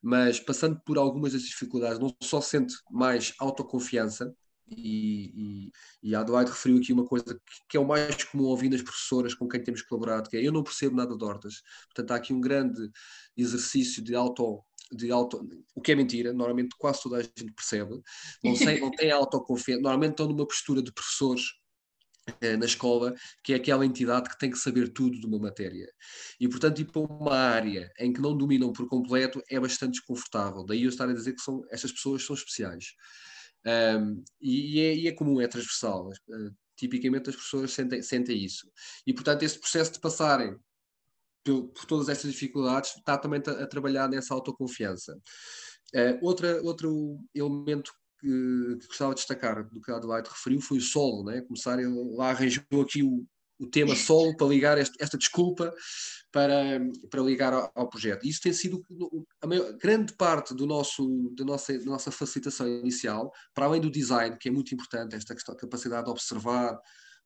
[0.01, 4.33] mas passando por algumas das dificuldades, não só sente mais autoconfiança,
[4.73, 8.45] e, e, e a Adelaide referiu aqui uma coisa que, que, é o mais comum
[8.45, 11.61] ouvir nas professoras com quem temos colaborado, que é eu não percebo nada de hortas.
[11.87, 12.89] Portanto, há aqui um grande
[13.37, 14.63] exercício de auto
[14.93, 18.01] de auto, o que é mentira, normalmente quase toda a gente percebe,
[18.43, 21.43] não, sei, não tem autoconfiança, normalmente estão numa postura de professores
[22.39, 25.91] eh, na escola, que é aquela entidade que tem que saber tudo de uma matéria.
[26.39, 30.63] E, portanto, ir para uma área em que não dominam por completo é bastante desconfortável.
[30.63, 32.93] Daí eu estar a dizer que são, estas pessoas são especiais.
[33.65, 36.09] Um, e, é, e, é, comum, é transversal.
[36.09, 38.67] Uh, tipicamente as pessoas sentem, sentem isso.
[39.05, 40.55] E, portanto, esse processo de passarem
[41.43, 45.17] por, por todas estas dificuldades está também a, trabalhar nessa autoconfiança.
[45.93, 50.77] Uh, outra, outro elemento que, que, gostava de destacar do que a Adelaide referiu foi
[50.77, 51.41] o solo, né?
[51.41, 51.77] começar,
[52.15, 53.25] lá arranjou aqui o,
[53.59, 55.73] o tema solo para ligar este, esta desculpa
[56.31, 58.25] para, para ligar ao, ao, projeto.
[58.25, 58.83] Isso tem sido
[59.41, 63.91] a maior, grande parte do nosso, da, nossa, da nossa facilitação inicial, para além do
[63.91, 66.79] design, que é muito importante, esta questão, capacidade de observar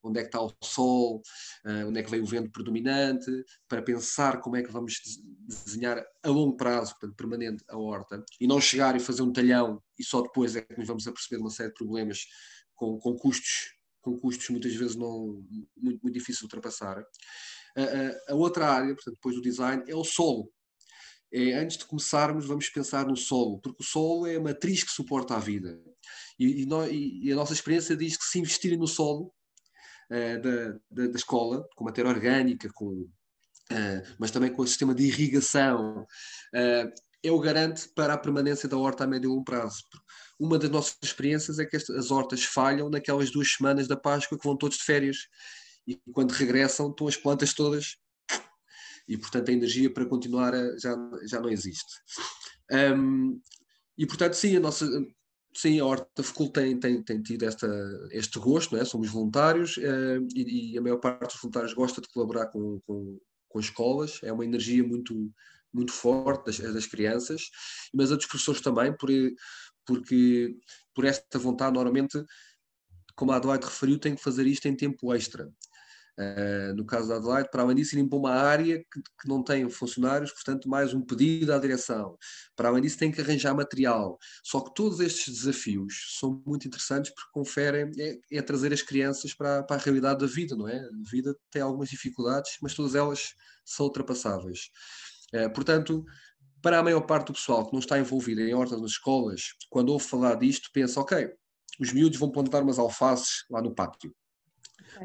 [0.07, 1.21] onde é que está o sol,
[1.65, 3.31] uh, onde é que vem o vento predominante,
[3.67, 5.01] para pensar como é que vamos
[5.47, 9.81] desenhar a longo prazo, portanto, permanente, a horta, e não chegar e fazer um talhão
[9.97, 12.25] e só depois é que nos vamos aperceber de uma série de problemas
[12.75, 15.43] com, com custos com custos muitas vezes não,
[15.75, 17.03] muito, muito difícil de ultrapassar.
[17.75, 20.51] A, a, a, outra área, portanto, depois do design, é o solo.
[21.33, 24.91] É, antes de começarmos, vamos pensar no solo, porque o solo é a matriz que
[24.91, 25.81] suporta a vida.
[26.39, 29.33] E, e, nós, e a nossa experiência diz que se investirem no solo
[30.11, 34.93] uh, da, da, da, escola, com matéria orgânica, com, uh, mas também com o sistema
[34.93, 36.91] de irrigação, uh,
[37.23, 39.83] é o garante para a permanência da horta a médio e longo prazo.
[40.39, 44.45] Uma das nossas experiências é que as hortas falham naquelas duas semanas da Páscoa que
[44.45, 45.17] vão todos de férias.
[45.87, 47.97] E quando regressam, estão as plantas todas.
[49.07, 50.95] E, portanto, a energia para continuar a, já,
[51.27, 51.93] já não existe.
[52.71, 53.39] Um,
[53.97, 54.85] e, portanto, sim, a nossa,
[55.55, 57.67] sim, a Horta Facul tem, tem, tem tido esta,
[58.11, 58.85] este gosto, não é?
[58.85, 63.19] somos voluntários uh, e, e, a maior parte dos voluntários gosta de colaborar com, com,
[63.47, 65.31] com escolas, é uma energia muito,
[65.73, 67.49] muito forte das, das crianças,
[67.93, 69.09] mas dos professores também, por,
[69.85, 70.57] porque
[70.93, 72.21] por esta vontade, normalmente,
[73.15, 75.49] como a Adelaide referiu, tem que fazer isto em tempo extra.
[76.17, 79.69] Uh, no caso da Adelaide, para além disso, para uma área que, que, não tem
[79.69, 82.17] funcionários, portanto, mais um pedido à direção.
[82.55, 84.17] Para além disso, tem que arranjar material.
[84.41, 89.33] Só que todos estes desafios são muito interessantes porque conferem, é, é trazer as crianças
[89.33, 90.77] para, para, a realidade da vida, não é?
[90.77, 93.33] A vida tem algumas dificuldades, mas todas elas
[93.65, 94.69] são ultrapassáveis.
[95.33, 96.05] Uh, portanto,
[96.61, 99.89] para a maior parte do pessoal que não está envolvido em hortas nas escolas, quando
[99.89, 101.29] ouve falar disto, pensa, ok,
[101.77, 104.15] os miúdos vão plantar umas alfaces lá no pátio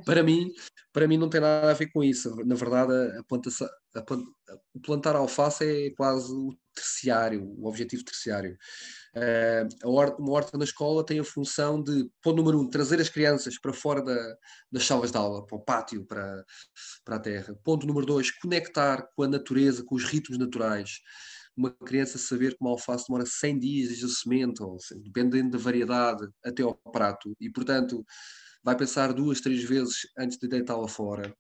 [0.05, 0.53] para mim,
[0.93, 2.35] para mim não tem nada a ver com isso.
[2.45, 4.03] Na verdade, a plantação, a
[4.85, 8.57] plantar alface é quase o terciário, o objetivo terciário.
[9.15, 13.59] Uh, uma horta na escola tem a função de, ponto número um, trazer as crianças
[13.59, 14.37] para fora da,
[14.71, 16.45] das salas de aula, para o pátio, para,
[17.05, 17.57] para a terra.
[17.65, 21.01] Ponto número dois, conectar com a natureza, com os ritmos naturais.
[21.57, 26.27] Uma criança saber que uma alface demora 100 dias a semente, ou, dependendo da variedade,
[26.45, 27.35] até ao prato.
[27.41, 28.05] E, portanto,
[28.63, 31.35] vai pensar duas, três vezes antes de deitá-la fora.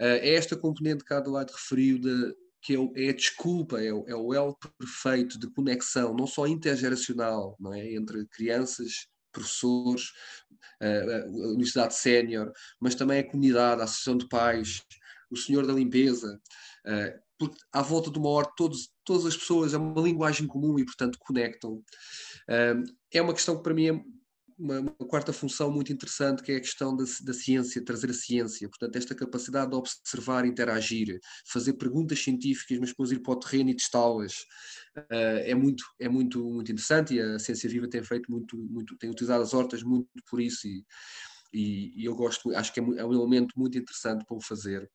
[0.00, 3.92] Uh, é esta componente que a Adelaide referiu de, que é, é, a desculpa, é
[3.92, 7.92] o, é o elo perfeito de conexão, não só intergeracional, não é?
[7.94, 10.10] entre crianças, professores,
[10.82, 14.82] uh, a Universidade Sénior, mas também a comunidade, a Associação de Pais,
[15.30, 16.40] o Senhor da Limpeza,
[17.36, 20.84] porque à volta de uma horta todos, todas as pessoas é uma linguagem comum e,
[20.84, 21.82] portanto, conectam.
[23.12, 24.04] É uma questão que para mim é
[24.58, 28.14] uma, uma, quarta função muito interessante que é a questão da, da, ciência, trazer a
[28.14, 33.36] ciência, portanto, esta capacidade de observar, interagir, fazer perguntas científicas, mas depois ir para o
[33.36, 34.40] terreno e testá-las,
[34.96, 38.96] uh, é, muito, é muito, muito interessante e a Ciência Viva tem feito muito, muito
[38.96, 40.84] tem utilizado as hortas muito por isso e,
[41.52, 44.90] e, e eu gosto, acho que é, é, um elemento muito interessante para o fazer.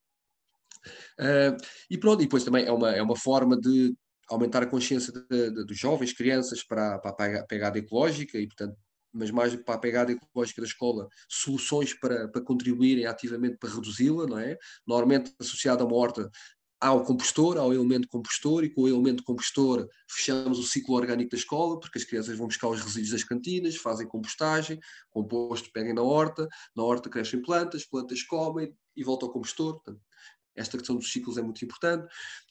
[1.20, 1.58] Uh,
[1.90, 3.94] e pronto, e depois também é uma, é uma forma de
[4.30, 8.78] aumentar a consciência dos jovens, crianças, para, para a pegada ecológica e, portanto,
[9.14, 14.28] mas mais para a pegada ecológica da escola, soluções para, para contribuírem ativamente para reduzi-la,
[14.28, 14.58] não é?
[14.88, 16.30] Normalmente associada a uma horta
[16.82, 20.96] há o compostor, há o elemento compostor, e com o elemento compostor fechamos o ciclo
[20.96, 25.70] orgânico da escola, porque as crianças vão buscar os resíduos das cantinas, fazem compostagem, composto
[25.74, 29.74] peguem na horta, na horta crescem plantas, plantas comem e volta ao compostor.
[29.76, 30.02] Portanto,
[30.56, 32.08] esta questão dos ciclos é muito importante.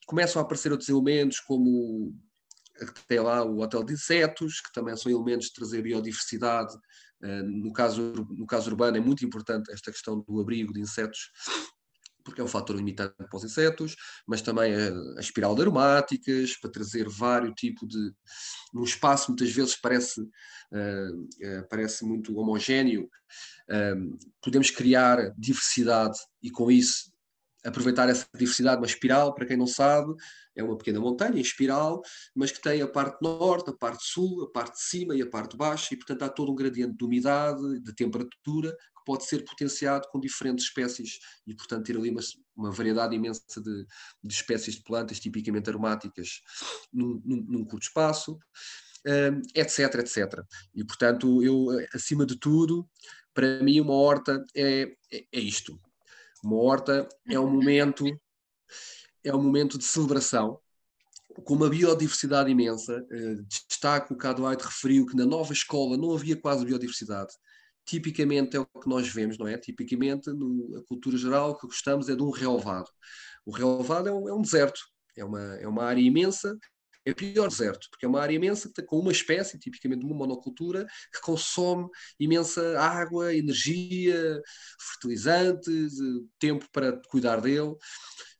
[0.06, 2.14] Começam a aparecer outros elementos, como
[3.06, 6.74] tem lá o hotel de insetos, que também são elementos de trazer biodiversidade.
[7.22, 11.30] Uh, no, caso, no caso urbano é muito importante esta questão do abrigo de insetos,
[12.24, 16.56] porque é um fator limitante para os insetos, mas também a, a espiral de aromáticas,
[16.56, 18.12] para trazer vários tipos de...
[18.72, 23.08] Num espaço muitas vezes parece, uh, uh, parece muito homogéneo,
[24.42, 27.12] podemos criar diversidade e com isso
[27.64, 30.14] aproveitar essa diversidade, uma espiral, para quem não sabe,
[30.56, 32.00] é uma pequena montanha em espiral,
[32.34, 35.28] mas que tem a parte norte, a parte sul, a parte de cima e a
[35.28, 39.24] parte de baixo, e portanto há todo um gradiente de umidade, de temperatura, que pode
[39.24, 42.20] ser potenciado com diferentes espécies, e portanto ter ali uma,
[42.56, 43.86] uma variedade imensa de,
[44.22, 46.40] de, espécies de plantas tipicamente aromáticas
[46.92, 48.38] num, num, num curto espaço,
[49.06, 50.42] um, etc, etc.
[50.74, 52.88] E portanto, eu, acima de tudo,
[53.32, 55.80] para mim uma horta é, é, é isto.
[56.42, 58.04] Uma horta é um momento
[59.24, 60.58] é um momento de celebração,
[61.44, 63.04] com uma biodiversidade imensa.
[63.10, 67.32] Uh, destaco o que a Adelaide referiu que na nova escola não havia quase biodiversidade.
[67.84, 69.56] Tipicamente é o que nós vemos, não é?
[69.58, 72.88] Tipicamente, no, a cultura geral, o que gostamos é de um relevado.
[73.44, 74.80] O relevado é um, é um deserto,
[75.16, 76.56] é uma, é uma área imensa
[77.10, 81.20] é pior deserto, porque é uma área imensa com uma espécie, tipicamente uma monocultura, que
[81.20, 84.40] consome imensa água, energia,
[84.78, 87.74] fertilizantes, eh, tempo para cuidar dele.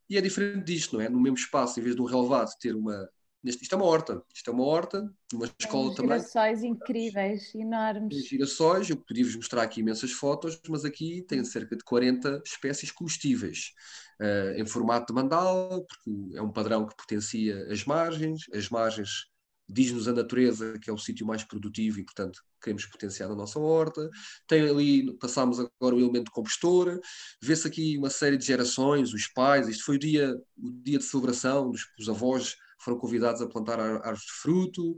[0.09, 1.09] E é diferente disto, não é?
[1.09, 3.09] No mesmo espaço, em vez de um relevado ter uma.
[3.43, 6.19] Neste, isto é uma horta, isto é uma horta, uma escola também.
[6.19, 8.17] Girassóis incríveis, enormes.
[8.17, 12.91] Tem girassóis, eu podia-vos mostrar aqui imensas fotos, mas aqui tem cerca de 40 espécies
[12.91, 13.73] comestíveis,
[14.21, 19.29] uh, em formato de mandala, porque é um padrão que potencia as margens, as margens
[19.69, 23.59] diz-nos a natureza que é o sítio mais produtivo e, portanto, queremos potenciar na nossa
[23.61, 24.09] horta.
[24.47, 26.99] Tem ali, passamos agora o elemento compostor,
[27.41, 31.05] vê-se aqui uma série de gerações, os pais, isto foi o dia, o dia de
[31.05, 34.97] celebração dos, dos avós foram convidados a plantar árvores de fruto,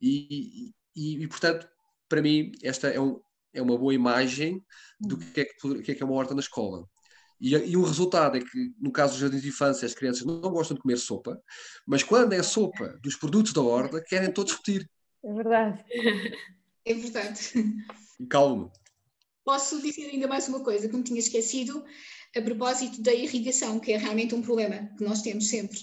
[0.00, 1.68] e, e, e portanto,
[2.08, 3.20] para mim, esta é, um,
[3.52, 4.64] é uma boa imagem
[5.00, 5.18] do hum.
[5.18, 6.86] que é que, que é, que é uma horta na escola.
[7.40, 10.40] E, e, o resultado é que, no caso dos jardins de infância, as crianças não
[10.40, 11.40] gostam de comer sopa,
[11.86, 14.88] mas quando é sopa dos produtos da horta, querem todos repetir.
[15.24, 15.84] É verdade.
[16.84, 17.52] É verdade.
[18.28, 18.72] Calma.
[19.44, 21.84] Posso dizer ainda mais uma coisa que me tinha esquecido
[22.36, 25.78] a propósito da irrigação, que é realmente um problema que nós temos sempre.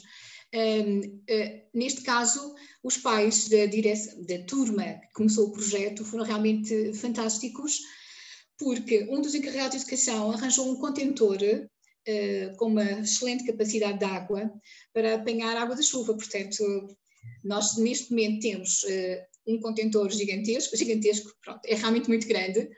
[0.55, 6.23] Um, uh, eh, neste caso, os pais da, da turma que começou o projeto foram
[6.23, 7.81] realmente fantásticos,
[8.57, 14.05] porque um dos encarregados de educação arranjou um contentor uh, com uma excelente capacidade de
[14.05, 14.49] água
[14.93, 16.13] para apanhar água da chuva.
[16.13, 16.63] Portanto,
[17.43, 22.69] nós neste momento temos uh, um contentor gigantesco, gigantesco, pronto, é realmente muito grande,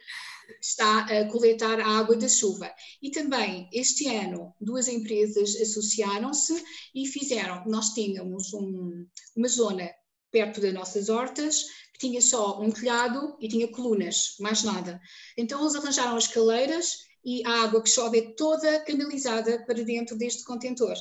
[0.61, 2.71] está a coletar a água da chuva.
[3.01, 9.05] E também, este ano, duas empresas associaram-se e fizeram, nós tínhamos um,
[9.35, 9.89] uma zona
[10.31, 14.99] perto das nossas hortas, que tinha só um telhado e tinha colunas, mais nada.
[15.37, 20.17] Então eles arranjaram as caleiras e a água que chove é toda canalizada para dentro
[20.17, 20.95] deste contentor.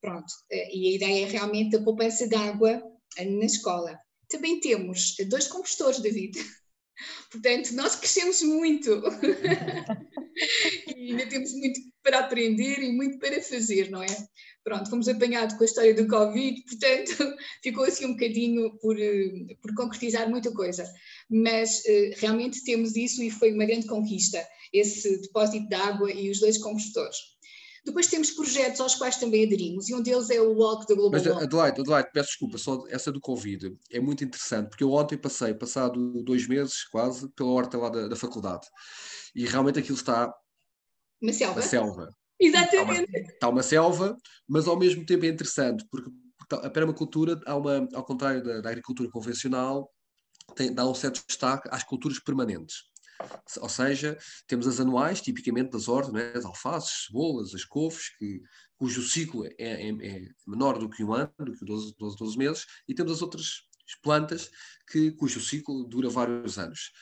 [0.00, 2.82] Pronto, eh, e a ideia é realmente a poupança de água
[3.18, 3.98] na escola.
[4.28, 6.34] Também temos dois compostores, David.
[7.30, 9.02] Portanto, nós crescemos muito
[10.96, 14.28] e ainda temos muito para aprender e muito para fazer, não é?
[14.62, 19.54] Pronto, fomos apanhados com a história do Covid, portanto, ficou assim um bocadinho por, eh,
[19.60, 20.90] por concretizar muita coisa.
[21.28, 26.30] Mas uh, realmente temos isso e foi uma grande conquista, esse depósito de água e
[26.30, 27.16] os dois compostores.
[27.84, 31.20] Depois temos projetos aos quais também aderimos, e um deles é o Walk da Global
[31.20, 35.18] Mas, Adelaide, Adelaide, peço desculpa, só essa do Covid é muito interessante, porque eu ontem
[35.18, 38.66] passei, passado dois meses quase, pela horta lá da, da faculdade,
[39.34, 40.32] e realmente aquilo está...
[41.20, 41.56] Na selva?
[41.56, 42.08] Na selva.
[42.40, 43.02] Exatamente.
[43.02, 44.16] Está uma, está uma selva,
[44.48, 46.10] mas ao mesmo tempo é interessante, porque
[46.50, 49.90] a permacultura, há uma, ao contrário da, da agricultura convencional,
[50.54, 52.76] tem, dá um certo destaque às culturas permanentes.
[53.60, 56.32] Ou seja, temos as anuais, tipicamente das hortas, né?
[56.34, 58.42] as alfaces, cebolas, as couves, que,
[58.76, 62.38] cujo ciclo é, é, é, menor do que um ano, do que 12, 12, 12
[62.38, 63.62] meses, e temos as outras
[64.02, 64.50] plantas
[64.90, 66.92] que, cujo ciclo dura vários anos.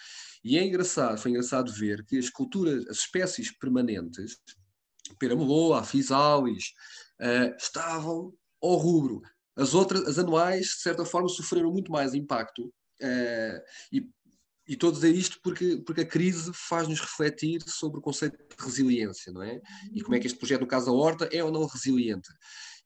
[0.45, 4.39] E é engraçado, foi engraçado ver que as culturas, as espécies permanentes,
[5.19, 6.73] peramola, afisalis,
[7.21, 9.23] uh, estavam ao rubro.
[9.57, 13.61] As outras, as anuais, de certa forma, sofreram muito mais impacto uh,
[13.93, 14.09] e
[14.67, 18.65] e estou a dizer isto porque, porque a crise faz-nos refletir sobre o conceito de
[18.65, 19.61] resiliência, não é?
[19.93, 22.29] E como é que este projeto, no caso da horta, é ou não resiliente.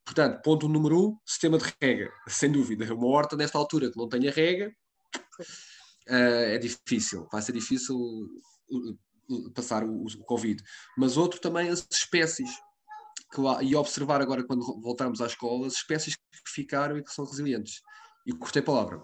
[0.04, 2.94] Portanto, ponto número um, sistema de rega, sem dúvida.
[2.94, 4.74] Uma horta, nesta altura, que não tenha rega,
[6.08, 7.98] uh, é difícil, vai ser difícil
[9.54, 10.62] passar o, o, Covid.
[10.96, 12.50] Mas outro também, as espécies.
[13.34, 17.24] Que e observar agora, quando voltarmos à escola, as espécies que ficaram e que são
[17.24, 17.80] resilientes.
[18.24, 19.02] E cortei a palavra.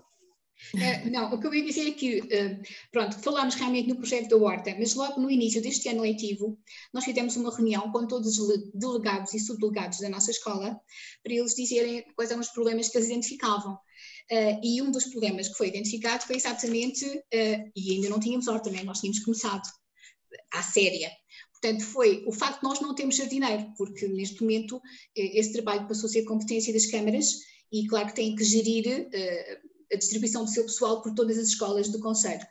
[0.75, 4.31] Uh, não, o que eu ia dizer é que, uh, pronto, falámos realmente no projeto
[4.31, 6.59] da Horta, mas logo no início deste ano letivo,
[6.95, 10.81] nós fizemos uma reunião com todos os delegados e subdelegados da nossa escola,
[11.23, 13.75] para eles dizerem quais eram os problemas que eles identificavam.
[14.31, 17.05] Uh, e um dos problemas que foi identificado foi exatamente,
[17.77, 18.83] e ainda não tínhamos horta, né?
[18.83, 19.69] nós tínhamos começado
[20.53, 21.11] à séria,
[21.61, 24.83] Portanto, foi o facto de nós não termos jardineiro, porque neste momento
[25.15, 27.37] esse trabalho passou a ser competência das câmaras
[27.71, 31.49] e, claro, que têm que gerir uh, a distribuição do seu pessoal por todas as
[31.49, 32.47] escolas do Conselho.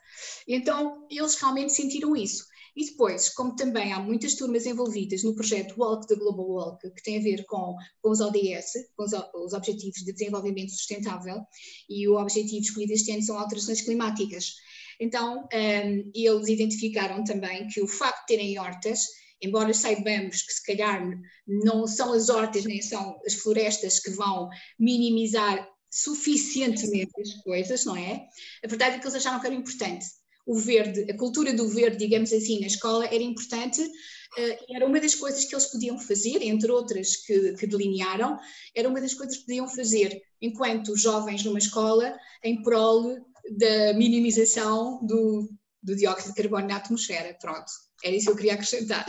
[0.47, 2.45] Então, eles realmente sentiram isso.
[2.75, 7.03] E depois, como também há muitas turmas envolvidas no projeto Walk da Global Walk, que
[7.03, 11.41] tem a ver com, com os ODS, com os, os, Objetivos de Desenvolvimento Sustentável,
[11.89, 14.53] e o objetivo escolhido este ano são alterações climáticas.
[15.01, 19.05] Então, um, eles identificaram também que o facto de terem hortas,
[19.41, 21.03] embora saibamos que se calhar
[21.45, 24.47] não são as hortas nem são as florestas que vão
[24.79, 28.27] minimizar suficientemente as coisas, não é?
[28.63, 30.05] A verdade é que eles acharam que era importante.
[30.45, 34.85] O verde, a cultura do verde, digamos assim, na escola era importante uh, e era
[34.87, 38.39] uma das coisas que eles podiam fazer, entre outras que, que delinearam,
[38.73, 43.17] era uma das coisas que podiam fazer enquanto jovens numa escola em prol
[43.57, 45.49] da minimização do,
[45.83, 47.37] do dióxido de carbono na atmosfera.
[47.39, 47.71] Pronto,
[48.03, 49.05] era isso que eu queria acrescentar.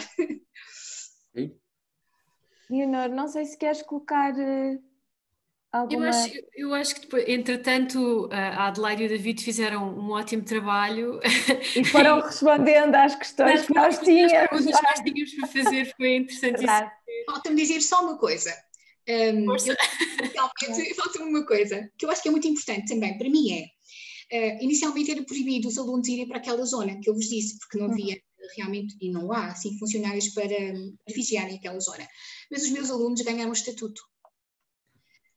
[2.68, 4.91] Leonor, não sei se queres colocar uh,
[5.72, 6.04] Alguma...
[6.04, 10.44] Eu, acho, eu acho que depois, entretanto, a Adelaide e o David fizeram um ótimo
[10.44, 11.18] trabalho.
[11.74, 14.50] E foram respondendo às questões que nós tínhamos.
[14.52, 16.90] As que nós tínhamos para fazer, foi interessantíssimo.
[17.26, 18.54] Falta-me dizer só uma coisa.
[19.08, 19.46] Um,
[20.94, 23.64] falta-me uma coisa que eu acho que é muito importante também, para mim é.
[24.30, 27.78] Uh, inicialmente era proibido os alunos irem para aquela zona que eu vos disse, porque
[27.78, 28.48] não havia uhum.
[28.56, 32.06] realmente, e não há assim, funcionários para, para vigiarem aquela zona.
[32.50, 34.00] Mas os meus alunos ganharam o estatuto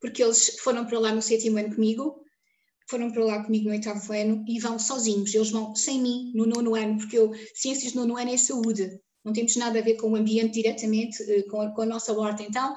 [0.05, 2.23] porque eles foram para lá no sétimo ano comigo,
[2.87, 6.45] foram para lá comigo no oitavo ano e vão sozinhos, eles vão sem mim no
[6.45, 9.95] nono ano, porque eu, ciências no nono ano é saúde, não temos nada a ver
[9.95, 12.43] com o ambiente diretamente, eh, com a, com a nossa horta.
[12.43, 12.75] Então,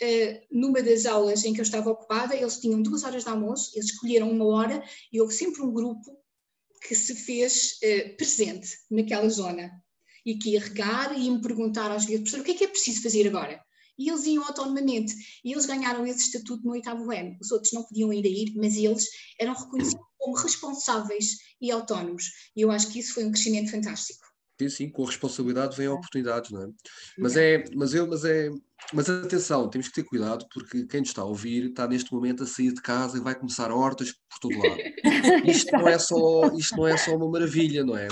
[0.00, 3.72] eh, numa das aulas em que eu estava ocupada, eles tinham duas horas de almoço,
[3.74, 6.18] eles escolheram uma hora e houve sempre um grupo
[6.88, 9.70] que se fez uh, presente naquela zona
[10.24, 12.64] e que ia regar e ia me perguntar às vezes, professor, o que é que
[12.64, 13.62] é preciso fazer agora?
[14.02, 15.14] E eles iam autonomamente.
[15.44, 17.36] E eles ganharam esse estatuto no oitavo ano.
[17.40, 19.06] Os outros não podiam ir a ir, mas eles
[19.38, 22.24] eram reconhecidos como responsáveis e autónomos.
[22.56, 24.26] E eu acho que isso foi um crescimento fantástico.
[24.60, 26.68] Sim, sim, com a responsabilidade vem oportunidades, não é?
[27.18, 28.50] Mas é, mas eu, mas é,
[28.92, 32.42] mas atenção, temos que ter cuidado porque quem nos está a ouvir está neste momento
[32.42, 34.80] a sair de casa e vai começar hortas por todo lado.
[35.46, 38.08] isto não é só, isto não é só uma maravilha, não é?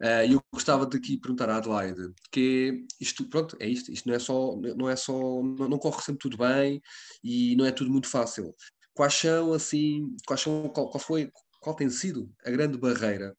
[0.00, 4.14] Uh, eu gostava de aqui perguntar à Adelaide, que isto, pronto, é isto, isto não
[4.14, 6.80] é só, não é só, não, não, corre sempre tudo bem
[7.22, 8.54] e não é tudo muito fácil.
[8.94, 11.30] Quais são, assim, quais são, qual, qual foi,
[11.60, 13.36] qual tem sido a grande barreira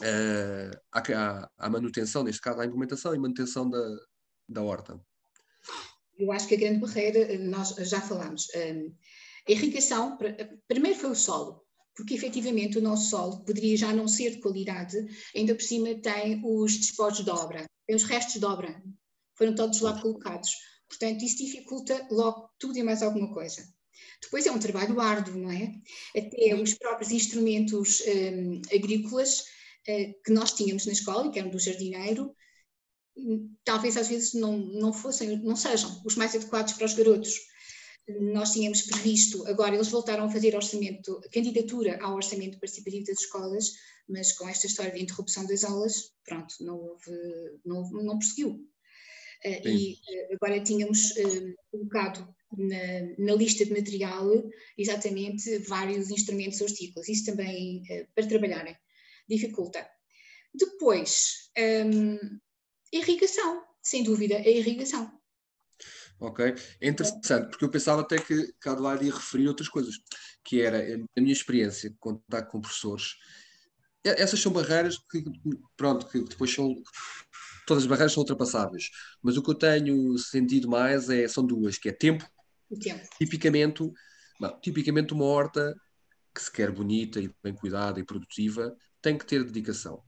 [0.00, 3.96] uh, à, à, manutenção, neste caso, à implementação e manutenção da,
[4.48, 5.00] da horta?
[6.18, 10.18] Eu acho que a grande barreira, eh, nós já falámos, a irrigação,
[10.68, 11.61] primeiro foi o solo
[11.94, 14.96] porque efetivamente o nosso solo poderia já não ser de qualidade,
[15.34, 18.82] ainda por cima tem os despojos de obra, tem os restos de obra,
[19.36, 20.50] foram todos lá colocados.
[20.88, 23.62] Portanto, isso dificulta logo tudo e mais alguma coisa.
[24.22, 25.72] Depois é um trabalho árduo, não é?
[26.16, 31.58] Até os próprios instrumentos um, agrícolas uh, que nós tínhamos na escola, que eram do
[31.58, 32.34] jardineiro,
[33.16, 37.51] hum, talvez às vezes não, não fossem, não sejam os mais adequados para os garotos
[38.08, 43.72] nós tínhamos previsto, agora eles voltaram a fazer orçamento, candidatura ao orçamento participativo das escolas,
[44.08, 47.10] mas com esta história de interrupção das aulas, pronto, não houve,
[47.64, 48.68] não, não prosseguiu.
[49.44, 54.28] Uh, e uh, agora tínhamos uh, colocado na, na, lista de material
[54.78, 57.82] exatamente vários instrumentos hortícolas, isso também
[58.14, 58.76] para trabalharem
[59.28, 59.88] dificulta.
[60.54, 62.18] Depois, um,
[62.92, 65.10] irrigação, sem dúvida, a irrigação
[66.22, 66.54] Ok?
[66.80, 69.96] É interessante, porque eu pensava até que, que a Adelaide ia referir outras coisas,
[70.44, 70.78] que era
[71.16, 73.16] a minha experiência, contato com professores.
[74.04, 75.24] Essas são barreiras que,
[75.76, 76.74] pronto, que depois são.
[77.66, 81.76] Todas as barreiras são ultrapassáveis, mas o que eu tenho sentido mais é, são duas,
[81.76, 82.24] que é tempo.
[82.80, 83.08] tempo.
[83.18, 83.92] Tipicamente,
[84.40, 85.74] não, tipicamente uma horta
[86.34, 90.02] que se quer bonita e bem cuidada e produtiva tem que ter dedicação.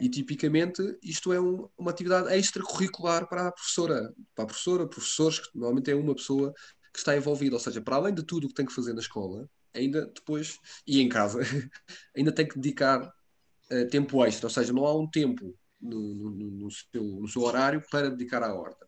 [0.00, 5.38] E tipicamente isto é um, uma atividade extracurricular para a professora, para a professora, professores,
[5.40, 6.52] que normalmente é uma pessoa
[6.92, 9.00] que está envolvida, ou seja, para além de tudo o que tem que fazer na
[9.00, 11.40] escola, ainda depois, e em casa,
[12.16, 16.30] ainda tem que dedicar uh, tempo extra, ou seja, não há um tempo no, no,
[16.30, 18.86] no, seu, no seu horário para dedicar à horta.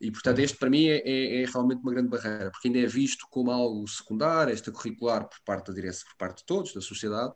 [0.00, 2.86] E, portanto, este para mim é, é, é, realmente uma grande barreira, porque ainda é
[2.86, 7.34] visto como algo secundário, extracurricular por parte da direção, por parte de todos, da sociedade,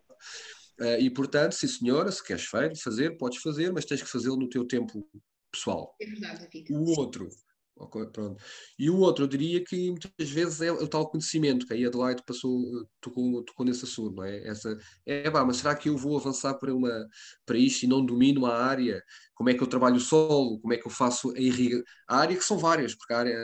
[0.80, 4.48] Uh, e, portanto, sim senhora, se queres fazer, podes fazer, mas tens que fazê-lo no
[4.48, 5.04] teu tempo
[5.50, 5.94] pessoal.
[6.00, 7.28] É verdade, O outro,
[7.76, 8.42] okay, pronto.
[8.78, 12.22] E o outro, eu diria que muitas vezes é o tal conhecimento, que aí Adelaide
[12.24, 14.46] passou, tocou, tocou nesse assunto, não é?
[14.46, 17.06] Essa, é, pá, mas será que eu vou avançar para, uma,
[17.44, 19.02] para isto e não domino a área?
[19.34, 20.60] Como é que eu trabalho o solo?
[20.60, 21.84] Como é que eu faço a irrigação?
[22.08, 23.36] A área que são várias, porque a área,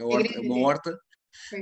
[0.00, 0.98] a horta, é uma horta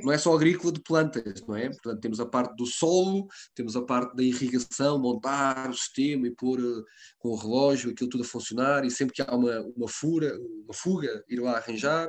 [0.03, 1.69] não é só agrícola de plantas, não é?
[1.69, 6.35] Portanto, temos a parte do solo, temos a parte da irrigação, montar o sistema e
[6.35, 6.85] pôr uh,
[7.19, 10.75] com o relógio aquilo tudo a funcionar e sempre que há uma, uma, fura, uma
[10.75, 12.09] fuga, ir lá arranjar.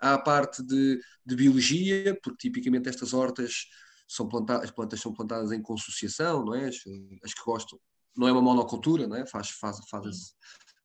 [0.00, 3.66] Há a parte de, de biologia, porque tipicamente estas hortas
[4.06, 6.68] são plantadas, as plantas são plantadas em consociação, não é?
[6.68, 6.76] As,
[7.24, 7.78] as que gostam.
[8.16, 9.26] Não é uma monocultura, não é?
[9.26, 10.34] Faz, faz, faz,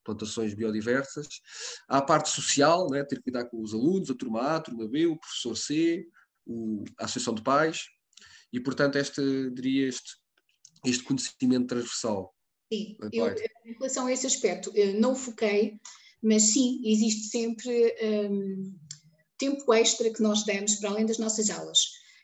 [0.10, 1.28] plantações biodiversas.
[1.88, 4.62] Há a parte social, né, ter que cuidar com os alunos, a turma A, a
[4.62, 6.05] turma B, o professor C,
[6.45, 7.86] o, a associação de pais,
[8.51, 10.16] e portanto este, diria este,
[10.86, 12.34] este conhecimento transversal.
[12.72, 13.28] Sim, eu,
[13.66, 15.80] em relação a esse aspecto, não foquei,
[16.22, 17.95] mas sim, existe sempre
[18.30, 18.76] um,
[19.38, 21.80] tempo extra que nós damos para além das nossas aulas.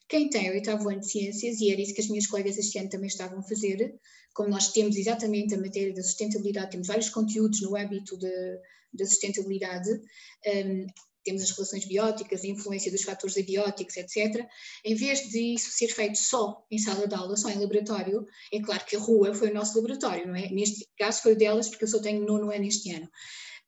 [0.07, 2.77] Quem tem o oitavo ano de ciências, e era isso que as minhas colegas este
[2.77, 3.95] ano também estavam a fazer,
[4.35, 8.17] como nós temos exatamente a matéria da sustentabilidade, temos vários conteúdos no âmbito
[8.93, 10.85] da sustentabilidade, um,
[11.23, 14.45] temos as relações bióticas, a influência dos fatores abióticos, etc.
[14.83, 18.61] Em vez de isso ser feito só em sala de aula, só em laboratório, é
[18.61, 20.49] claro que a rua foi o nosso laboratório, não é?
[20.49, 23.09] Neste caso foi o delas, porque eu só tenho nono ano este ano.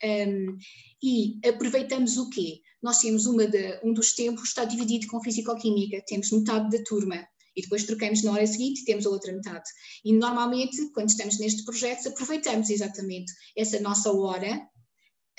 [0.04, 0.58] Um,
[1.02, 2.60] e aproveitamos o quê?
[2.84, 7.26] Nós temos uma de, um dos tempos está dividido com Físico-Química, temos metade da turma
[7.58, 9.68] e depois trocamos na hora seguinte e temos a outra metade.
[10.06, 14.62] E normalmente, quando estamos nestes projetos, aproveitamos exatamente essa nossa hora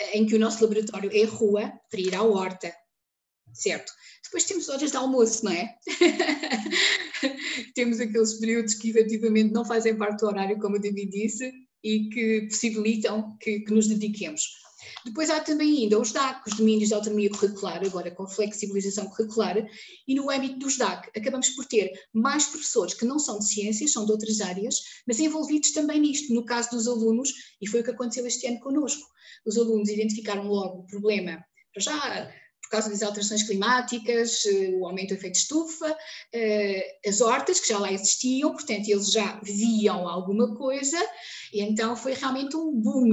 [0.01, 2.75] eh, em que o nosso laboratório é rua para ir à horta.
[3.55, 3.93] certo?
[4.25, 5.75] Depois temos horas de almoço, não é?
[7.75, 11.51] temos aqueles períodos que efetivamente não fazem parte do horário, como o David disse,
[11.83, 14.43] e que possibilitam que, que nos dediquemos.
[15.05, 19.57] Depois há também ainda os DAC, os domínios de autonomia curricular, agora com flexibilização curricular,
[20.07, 23.93] e no âmbito dos DAC acabamos por ter mais professores que não são de ciências,
[23.93, 24.77] são de outras áreas,
[25.07, 28.61] mas envolvidos também nisto, no caso dos alunos, e foi o que aconteceu este ano
[28.61, 29.07] connosco.
[29.47, 31.45] Os alunos identificaram logo o problema,
[31.79, 32.31] já
[32.69, 35.97] por causa das alterações climáticas, eh, o aumento do efeito de estufa,
[36.35, 40.99] eh, as hortas que já lá existiam, portanto eles já viam alguma coisa,
[41.53, 43.11] e então foi realmente um boom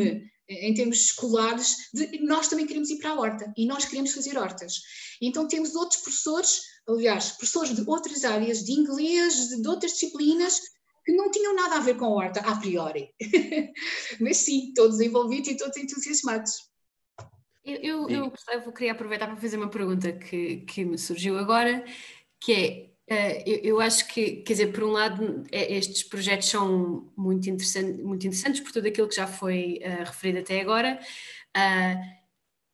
[0.48, 4.38] em termos escolares, de, nós também queremos ir para a horta e nós queremos fazer
[4.38, 4.82] hortas.
[5.22, 10.60] Então temos outros professores, aliás, professores de outras áreas, de inglês, de, de outras disciplinas,
[11.06, 13.14] que não tinham nada a ver com a horta a priori.
[14.20, 16.52] Mas sim, todos envolvidos e todos entusiasmados.
[17.64, 21.84] Eu, eu, eu, queria aproveitar para fazer uma pergunta que, que me surgiu agora,
[22.40, 27.12] que é eu, eu, acho que, quer dizer, por um lado, é, estes projetos são
[27.16, 31.00] muito, interessante, muito interessantes por tudo aquilo que já foi uh, referido até agora,
[31.56, 32.26] uh,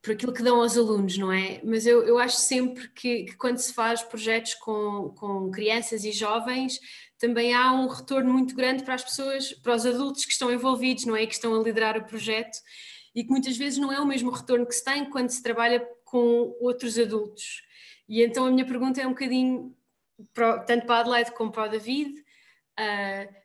[0.02, 1.62] por aquilo que dão aos alunos, não é?
[1.64, 6.12] Mas eu, eu acho sempre que, que, quando se faz projetos com, com crianças e
[6.12, 6.80] jovens,
[7.20, 11.06] também há um retorno muito grande para as pessoas, para os adultos que estão envolvidos,
[11.06, 11.26] não é?
[11.28, 12.58] Que estão a liderar o projeto
[13.14, 15.86] e que muitas vezes não é o mesmo retorno que se tem quando se trabalha
[16.06, 17.64] com outros adultos.
[18.08, 19.76] E então a minha pergunta é um bocadinho
[20.34, 22.20] tanto para a Adelaide como para o David,
[22.80, 23.42] uh,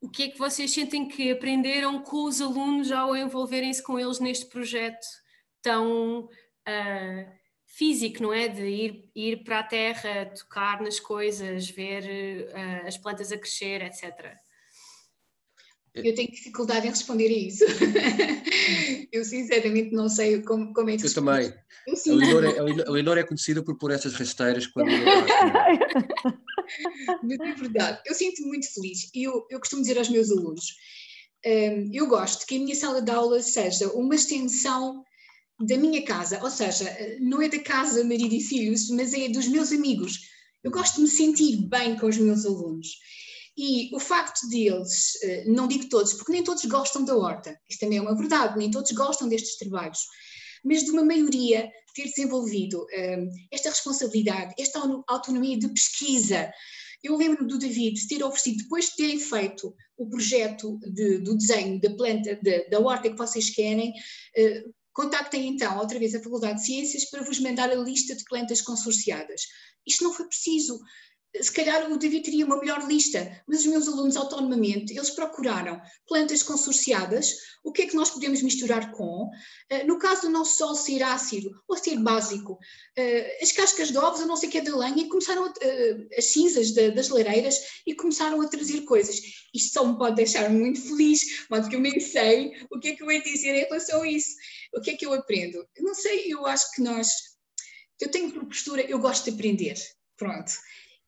[0.00, 4.20] o que é que vocês sentem que aprenderam com os alunos ao envolverem-se com eles
[4.20, 5.06] neste projeto
[5.62, 7.32] tão uh,
[7.66, 8.46] físico, não é?
[8.48, 13.82] De ir, ir para a terra, tocar nas coisas, ver uh, as plantas a crescer,
[13.82, 14.36] etc.
[15.94, 17.64] Eu tenho dificuldade em responder a isso.
[19.12, 21.54] eu sinceramente não sei como, como é que Eu também.
[21.86, 24.90] Eu a, Leonor é, a Leonor é conhecida por pôr estas rasteiras quando.
[27.22, 29.10] Mas é verdade, eu sinto-me muito feliz.
[29.14, 30.74] E eu, eu costumo dizer aos meus alunos:
[31.46, 35.04] um, eu gosto que a minha sala de aula seja uma extensão
[35.60, 36.84] da minha casa, ou seja,
[37.20, 40.18] não é da casa marido e filhos, mas é dos meus amigos.
[40.64, 42.88] Eu gosto de me sentir bem com os meus alunos.
[43.56, 47.80] E o facto deles, eh, não digo todos, porque nem todos gostam da horta, isto
[47.80, 50.00] também é uma verdade, nem todos gostam destes trabalhos,
[50.64, 56.50] mas de uma maioria ter desenvolvido eh, esta responsabilidade, esta autonomia de pesquisa.
[57.02, 61.80] Eu lembro do David ter oferecido, depois de terem feito o projeto de, do desenho
[61.80, 66.60] da planta, de, da horta que vocês querem, uh, contactem então outra vez a Faculdade
[66.60, 69.42] de Ciências para vos mandar a lista de plantas consorciadas.
[69.86, 70.80] Isto não foi preciso
[71.40, 75.80] se calhar o David teria uma melhor lista, mas os meus alunos autonomamente, eles procuraram
[76.06, 80.56] plantas consorciadas, o que é que nós podemos misturar com, uh, no caso do nosso
[80.56, 84.58] solo ser ácido ou ser básico, uh, as cascas de ovos, a não sei que
[84.58, 88.48] é da lenha, e começaram a, uh, as cinzas de, das lareiras e começaram a
[88.48, 89.20] trazer coisas.
[89.52, 92.96] Isto só me pode deixar muito feliz, mas que eu nem sei o que é
[92.96, 94.36] que eu ia dizer em relação a isso.
[94.72, 95.66] O que é que eu aprendo?
[95.80, 97.08] Não sei, eu acho que nós,
[98.00, 99.74] eu tenho por postura, eu gosto de aprender,
[100.16, 100.52] pronto.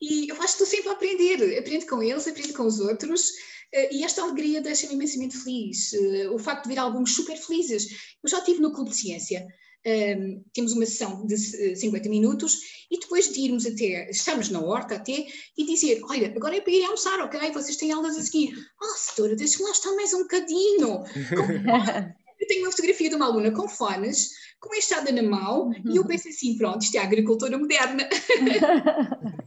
[0.01, 3.33] E eu acho que estou sempre a aprender, aprendo com eles, aprendo com os outros,
[3.73, 5.93] eh, e esta alegria deixa-me imensamente feliz.
[5.93, 7.87] Eh, o facto de ver alguns super felizes.
[8.23, 9.47] Eu já estive no Clube de Ciência,
[9.87, 12.59] um, ehm, temos uma sessão de 50 minutos,
[12.91, 15.27] e depois de irmos até, estamos na horta até,
[15.57, 17.51] e dizer: Olha, agora é para ir almoçar, ok?
[17.53, 18.55] Vocês têm aulas a seguir.
[18.83, 21.05] Ah, setora, deixa-me lá estar mais um bocadinho.
[22.41, 24.31] eu tenho uma fotografia de uma aluna com fones,
[24.67, 28.09] com a enxada na mão, e eu penso assim: pronto, isto é a agricultura moderna.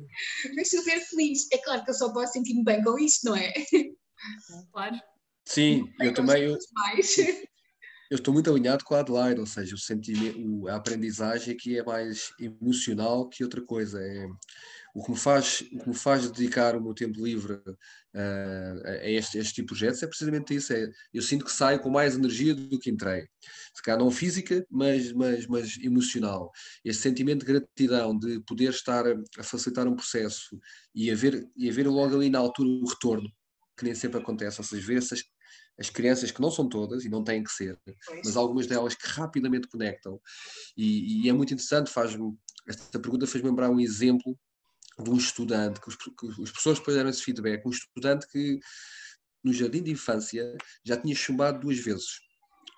[0.55, 1.47] Mas super feliz.
[1.51, 3.53] É claro que eu só posso sentir-me bem com isto, não é?
[4.71, 4.99] Claro.
[5.45, 6.43] Sim, eu também.
[6.43, 6.57] Eu,
[8.11, 11.83] eu estou muito alinhado com a Adelaide, ou seja, o sentimento, a aprendizagem aqui é
[11.83, 14.01] mais emocional que outra coisa.
[14.01, 14.27] É,
[14.93, 19.09] o que me faz, o que me faz dedicar o meu tempo livre uh, a
[19.09, 20.73] este, este tipo de projetos é precisamente isso.
[20.73, 23.27] É, eu sinto que saio com mais energia do que entrei.
[23.73, 26.51] Se calhar não física, mas, mas, mas emocional.
[26.83, 30.59] Este sentimento de gratidão de poder estar a, a facilitar um processo
[30.93, 33.29] e haver, e haver logo ali na altura o retorno,
[33.77, 34.59] que nem sempre acontece.
[34.59, 35.23] Ou seja, ver essas
[35.79, 37.79] as crianças que não são todas e não têm que ser,
[38.23, 40.19] mas algumas delas que rapidamente conectam.
[40.75, 42.17] E, e é muito interessante, faz
[42.67, 44.37] esta pergunta fez-me lembrar um exemplo
[45.03, 48.59] de um estudante, que os, que os professores depois deram esse feedback, um estudante que
[49.43, 52.19] no jardim de infância já tinha chumbado duas vezes,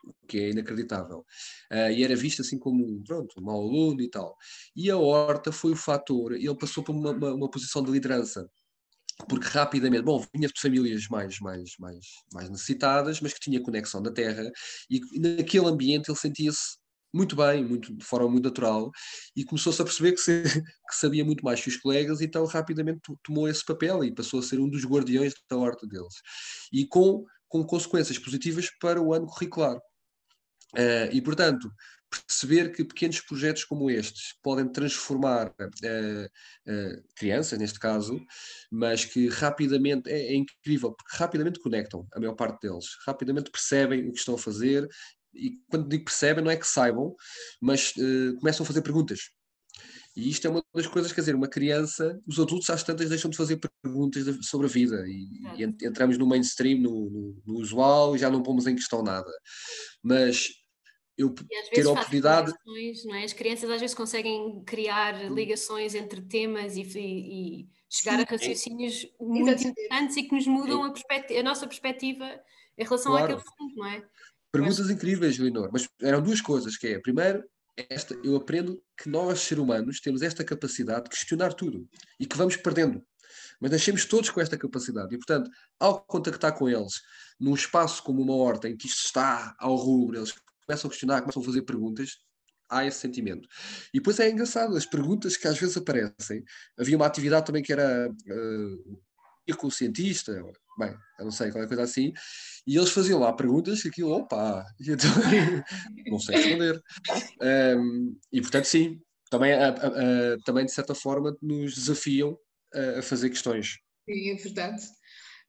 [0.04, 1.26] o que é inacreditável.
[1.72, 4.38] Uh, e era visto assim como pronto, um mau aluno e tal.
[4.76, 8.50] E a horta foi o fator, ele passou por uma, uma, uma posição de liderança
[9.28, 14.02] porque rapidamente, bom, vinha de famílias mais, mais, mais, mais necessitadas, mas que tinha conexão
[14.02, 14.50] da terra,
[14.90, 16.78] e naquele ambiente ele sentia-se
[17.14, 18.92] muito bem, muito, de forma muito natural,
[19.36, 20.44] e começou-se a perceber que, se,
[20.90, 24.40] que, sabia muito mais que os colegas, e então rapidamente tomou esse papel e passou
[24.40, 26.16] a ser um dos guardiões da horta deles.
[26.72, 29.78] E com, com consequências positivas para o ano curricular.
[30.74, 31.70] Uh, e, portanto,
[32.12, 38.20] perceber que pequenos projetos como estes podem transformar uh, uh, crianças, neste caso,
[38.70, 44.08] mas que rapidamente, é, é, incrível, porque rapidamente conectam, a maior parte deles, rapidamente percebem
[44.08, 44.88] o que estão a fazer,
[45.34, 47.16] e quando digo percebem, não é que saibam,
[47.62, 49.20] mas uh, começam a fazer perguntas.
[50.16, 53.32] E isto é uma das coisas, quer dizer, uma criança, os adultos às tantas deixam
[53.32, 55.28] de fazer perguntas sobre a vida e,
[55.58, 59.32] e entramos no mainstream, no, no, no usual, e já não pomos em questão nada.
[60.04, 60.50] Mas
[61.18, 61.34] eu
[61.74, 62.54] ter a oportunidade.
[63.06, 63.24] Não é?
[63.24, 65.34] As crianças às vezes conseguem criar hum.
[65.34, 68.26] ligações entre temas e, e, chegar Sim.
[68.28, 70.94] a raciocínios muito importantes e que nos mudam a,
[71.40, 72.26] a, nossa perspectiva
[72.78, 73.26] em relação claro.
[73.26, 74.04] àquele assunto, não é?
[74.52, 77.44] Perguntas incríveis, Leonor, mas eram duas coisas, que é, primeiro,
[77.90, 81.88] esta, eu aprendo que nós, seres humanos, temos esta capacidade de questionar tudo
[82.20, 83.02] e que vamos perdendo.
[83.60, 85.50] Mas nascemos todos com esta capacidade e, portanto,
[85.80, 87.02] ao contactar com eles,
[87.40, 90.34] num espaço como uma horta em que isto está ao rubro, eles
[90.66, 92.18] começam a questionar, começam a fazer perguntas,
[92.70, 93.48] há esse sentimento.
[93.94, 96.44] E depois é engraçado, as perguntas que às vezes aparecem.
[96.78, 99.02] Havia uma atividade também que era uh,
[99.48, 100.34] ir com o cientista,
[100.78, 102.14] bem, eu não sei, qualquer coisa assim,
[102.66, 105.10] e eles faziam lá perguntas e aquilo, opa, então,
[106.08, 106.82] não sei responder.
[107.78, 112.38] Um, e portanto, sim, também, a, a, a, também de certa forma nos desafiam
[112.98, 113.80] a fazer questões.
[114.10, 114.82] Sim, é verdade.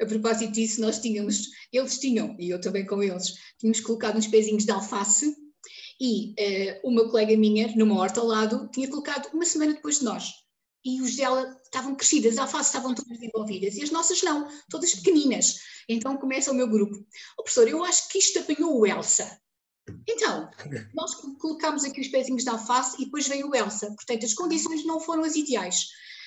[0.00, 4.26] A propósito disso, nós tínhamos, eles tinham, e eu também com eles, tínhamos colocado uns
[4.26, 5.32] pezinhos de alface
[6.00, 10.04] e uh, uma colega minha, numa horta ao lado, tinha colocado uma semana depois de
[10.04, 10.32] nós.
[10.84, 14.94] E os dela estavam crescidas, as alfaces estavam todas desenvolvidas e as nossas não, todas
[14.94, 15.60] pequeninas.
[15.88, 16.94] Então começa o meu grupo.
[17.38, 19.40] Oh, professor, eu acho que isto apanhou o Elsa.
[20.06, 20.50] Então,
[20.94, 23.86] nós colocámos aqui os pezinhos de alface e depois veio o Elsa.
[23.86, 25.86] Portanto, as condições não foram as ideais.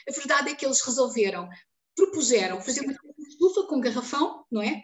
[0.09, 1.47] A verdade é que eles resolveram,
[1.95, 2.93] propuseram fazer uma
[3.29, 4.83] estufa com garrafão, não é?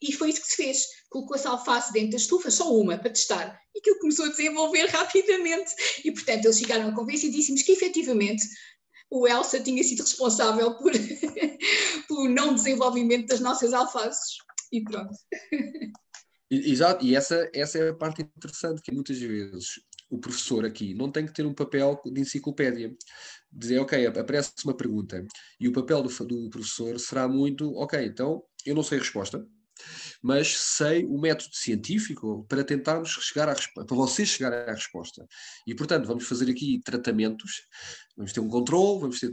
[0.00, 0.84] E foi isso que se fez.
[1.08, 3.58] Colocou-se a alface dentro da estufa, só uma, para testar.
[3.74, 5.72] E aquilo começou a desenvolver rapidamente.
[6.04, 8.44] E, portanto, eles chegaram a convencidíssimos que, efetivamente,
[9.14, 10.90] o Elsa tinha sido responsável por,
[12.08, 14.38] pelo não desenvolvimento das nossas alfaces.
[14.72, 15.14] E pronto.
[16.50, 21.12] Exato, e essa, essa é a parte interessante, que muitas vezes o professor aqui não
[21.12, 22.92] tem que ter um papel de enciclopédia.
[23.52, 25.24] Dizer, ok, aparece uma pergunta
[25.60, 29.46] e o papel do, do professor será muito, ok, então eu não sei a resposta,
[30.22, 35.26] mas sei o método científico para tentarmos chegar à para vocês chegarem à resposta.
[35.66, 37.66] E, portanto, vamos fazer aqui tratamentos,
[38.16, 39.30] vamos ter um controle, vamos ter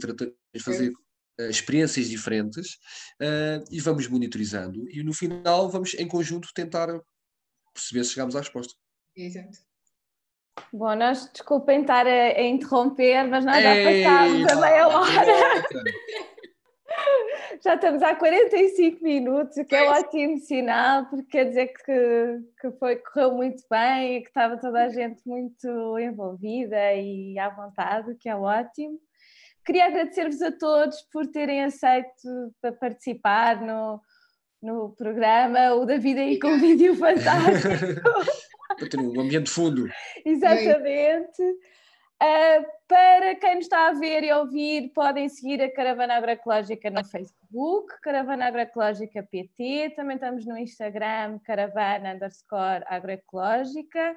[0.60, 2.74] fazer uh, experiências diferentes
[3.20, 4.88] uh, e vamos monitorizando.
[4.90, 6.88] E no final vamos, em conjunto, tentar
[7.72, 8.74] perceber se chegamos à resposta.
[9.16, 9.58] Exato.
[10.72, 15.62] Bom, nós desculpem estar a, a interromper, mas nós já passámos a meia hora.
[17.60, 22.40] Já estamos há 45 minutos, o que é um ótimo sinal, porque quer dizer que,
[22.60, 27.48] que foi, correu muito bem e que estava toda a gente muito envolvida e à
[27.50, 28.98] vontade, o que é ótimo.
[29.64, 34.00] Queria agradecer-vos a todos por terem aceito para participar no,
[34.60, 35.74] no programa.
[35.74, 37.68] O David aí com um vídeo fantástico.
[38.98, 39.88] um ambiente fundo.
[40.24, 41.42] Exatamente.
[42.22, 47.04] Uh, para quem nos está a ver e ouvir, podem seguir a Caravana Agroecológica no
[47.04, 47.41] Facebook,
[48.02, 54.16] Caravana Agroecológica PT, também estamos no Instagram, caravana underscore agroecológica,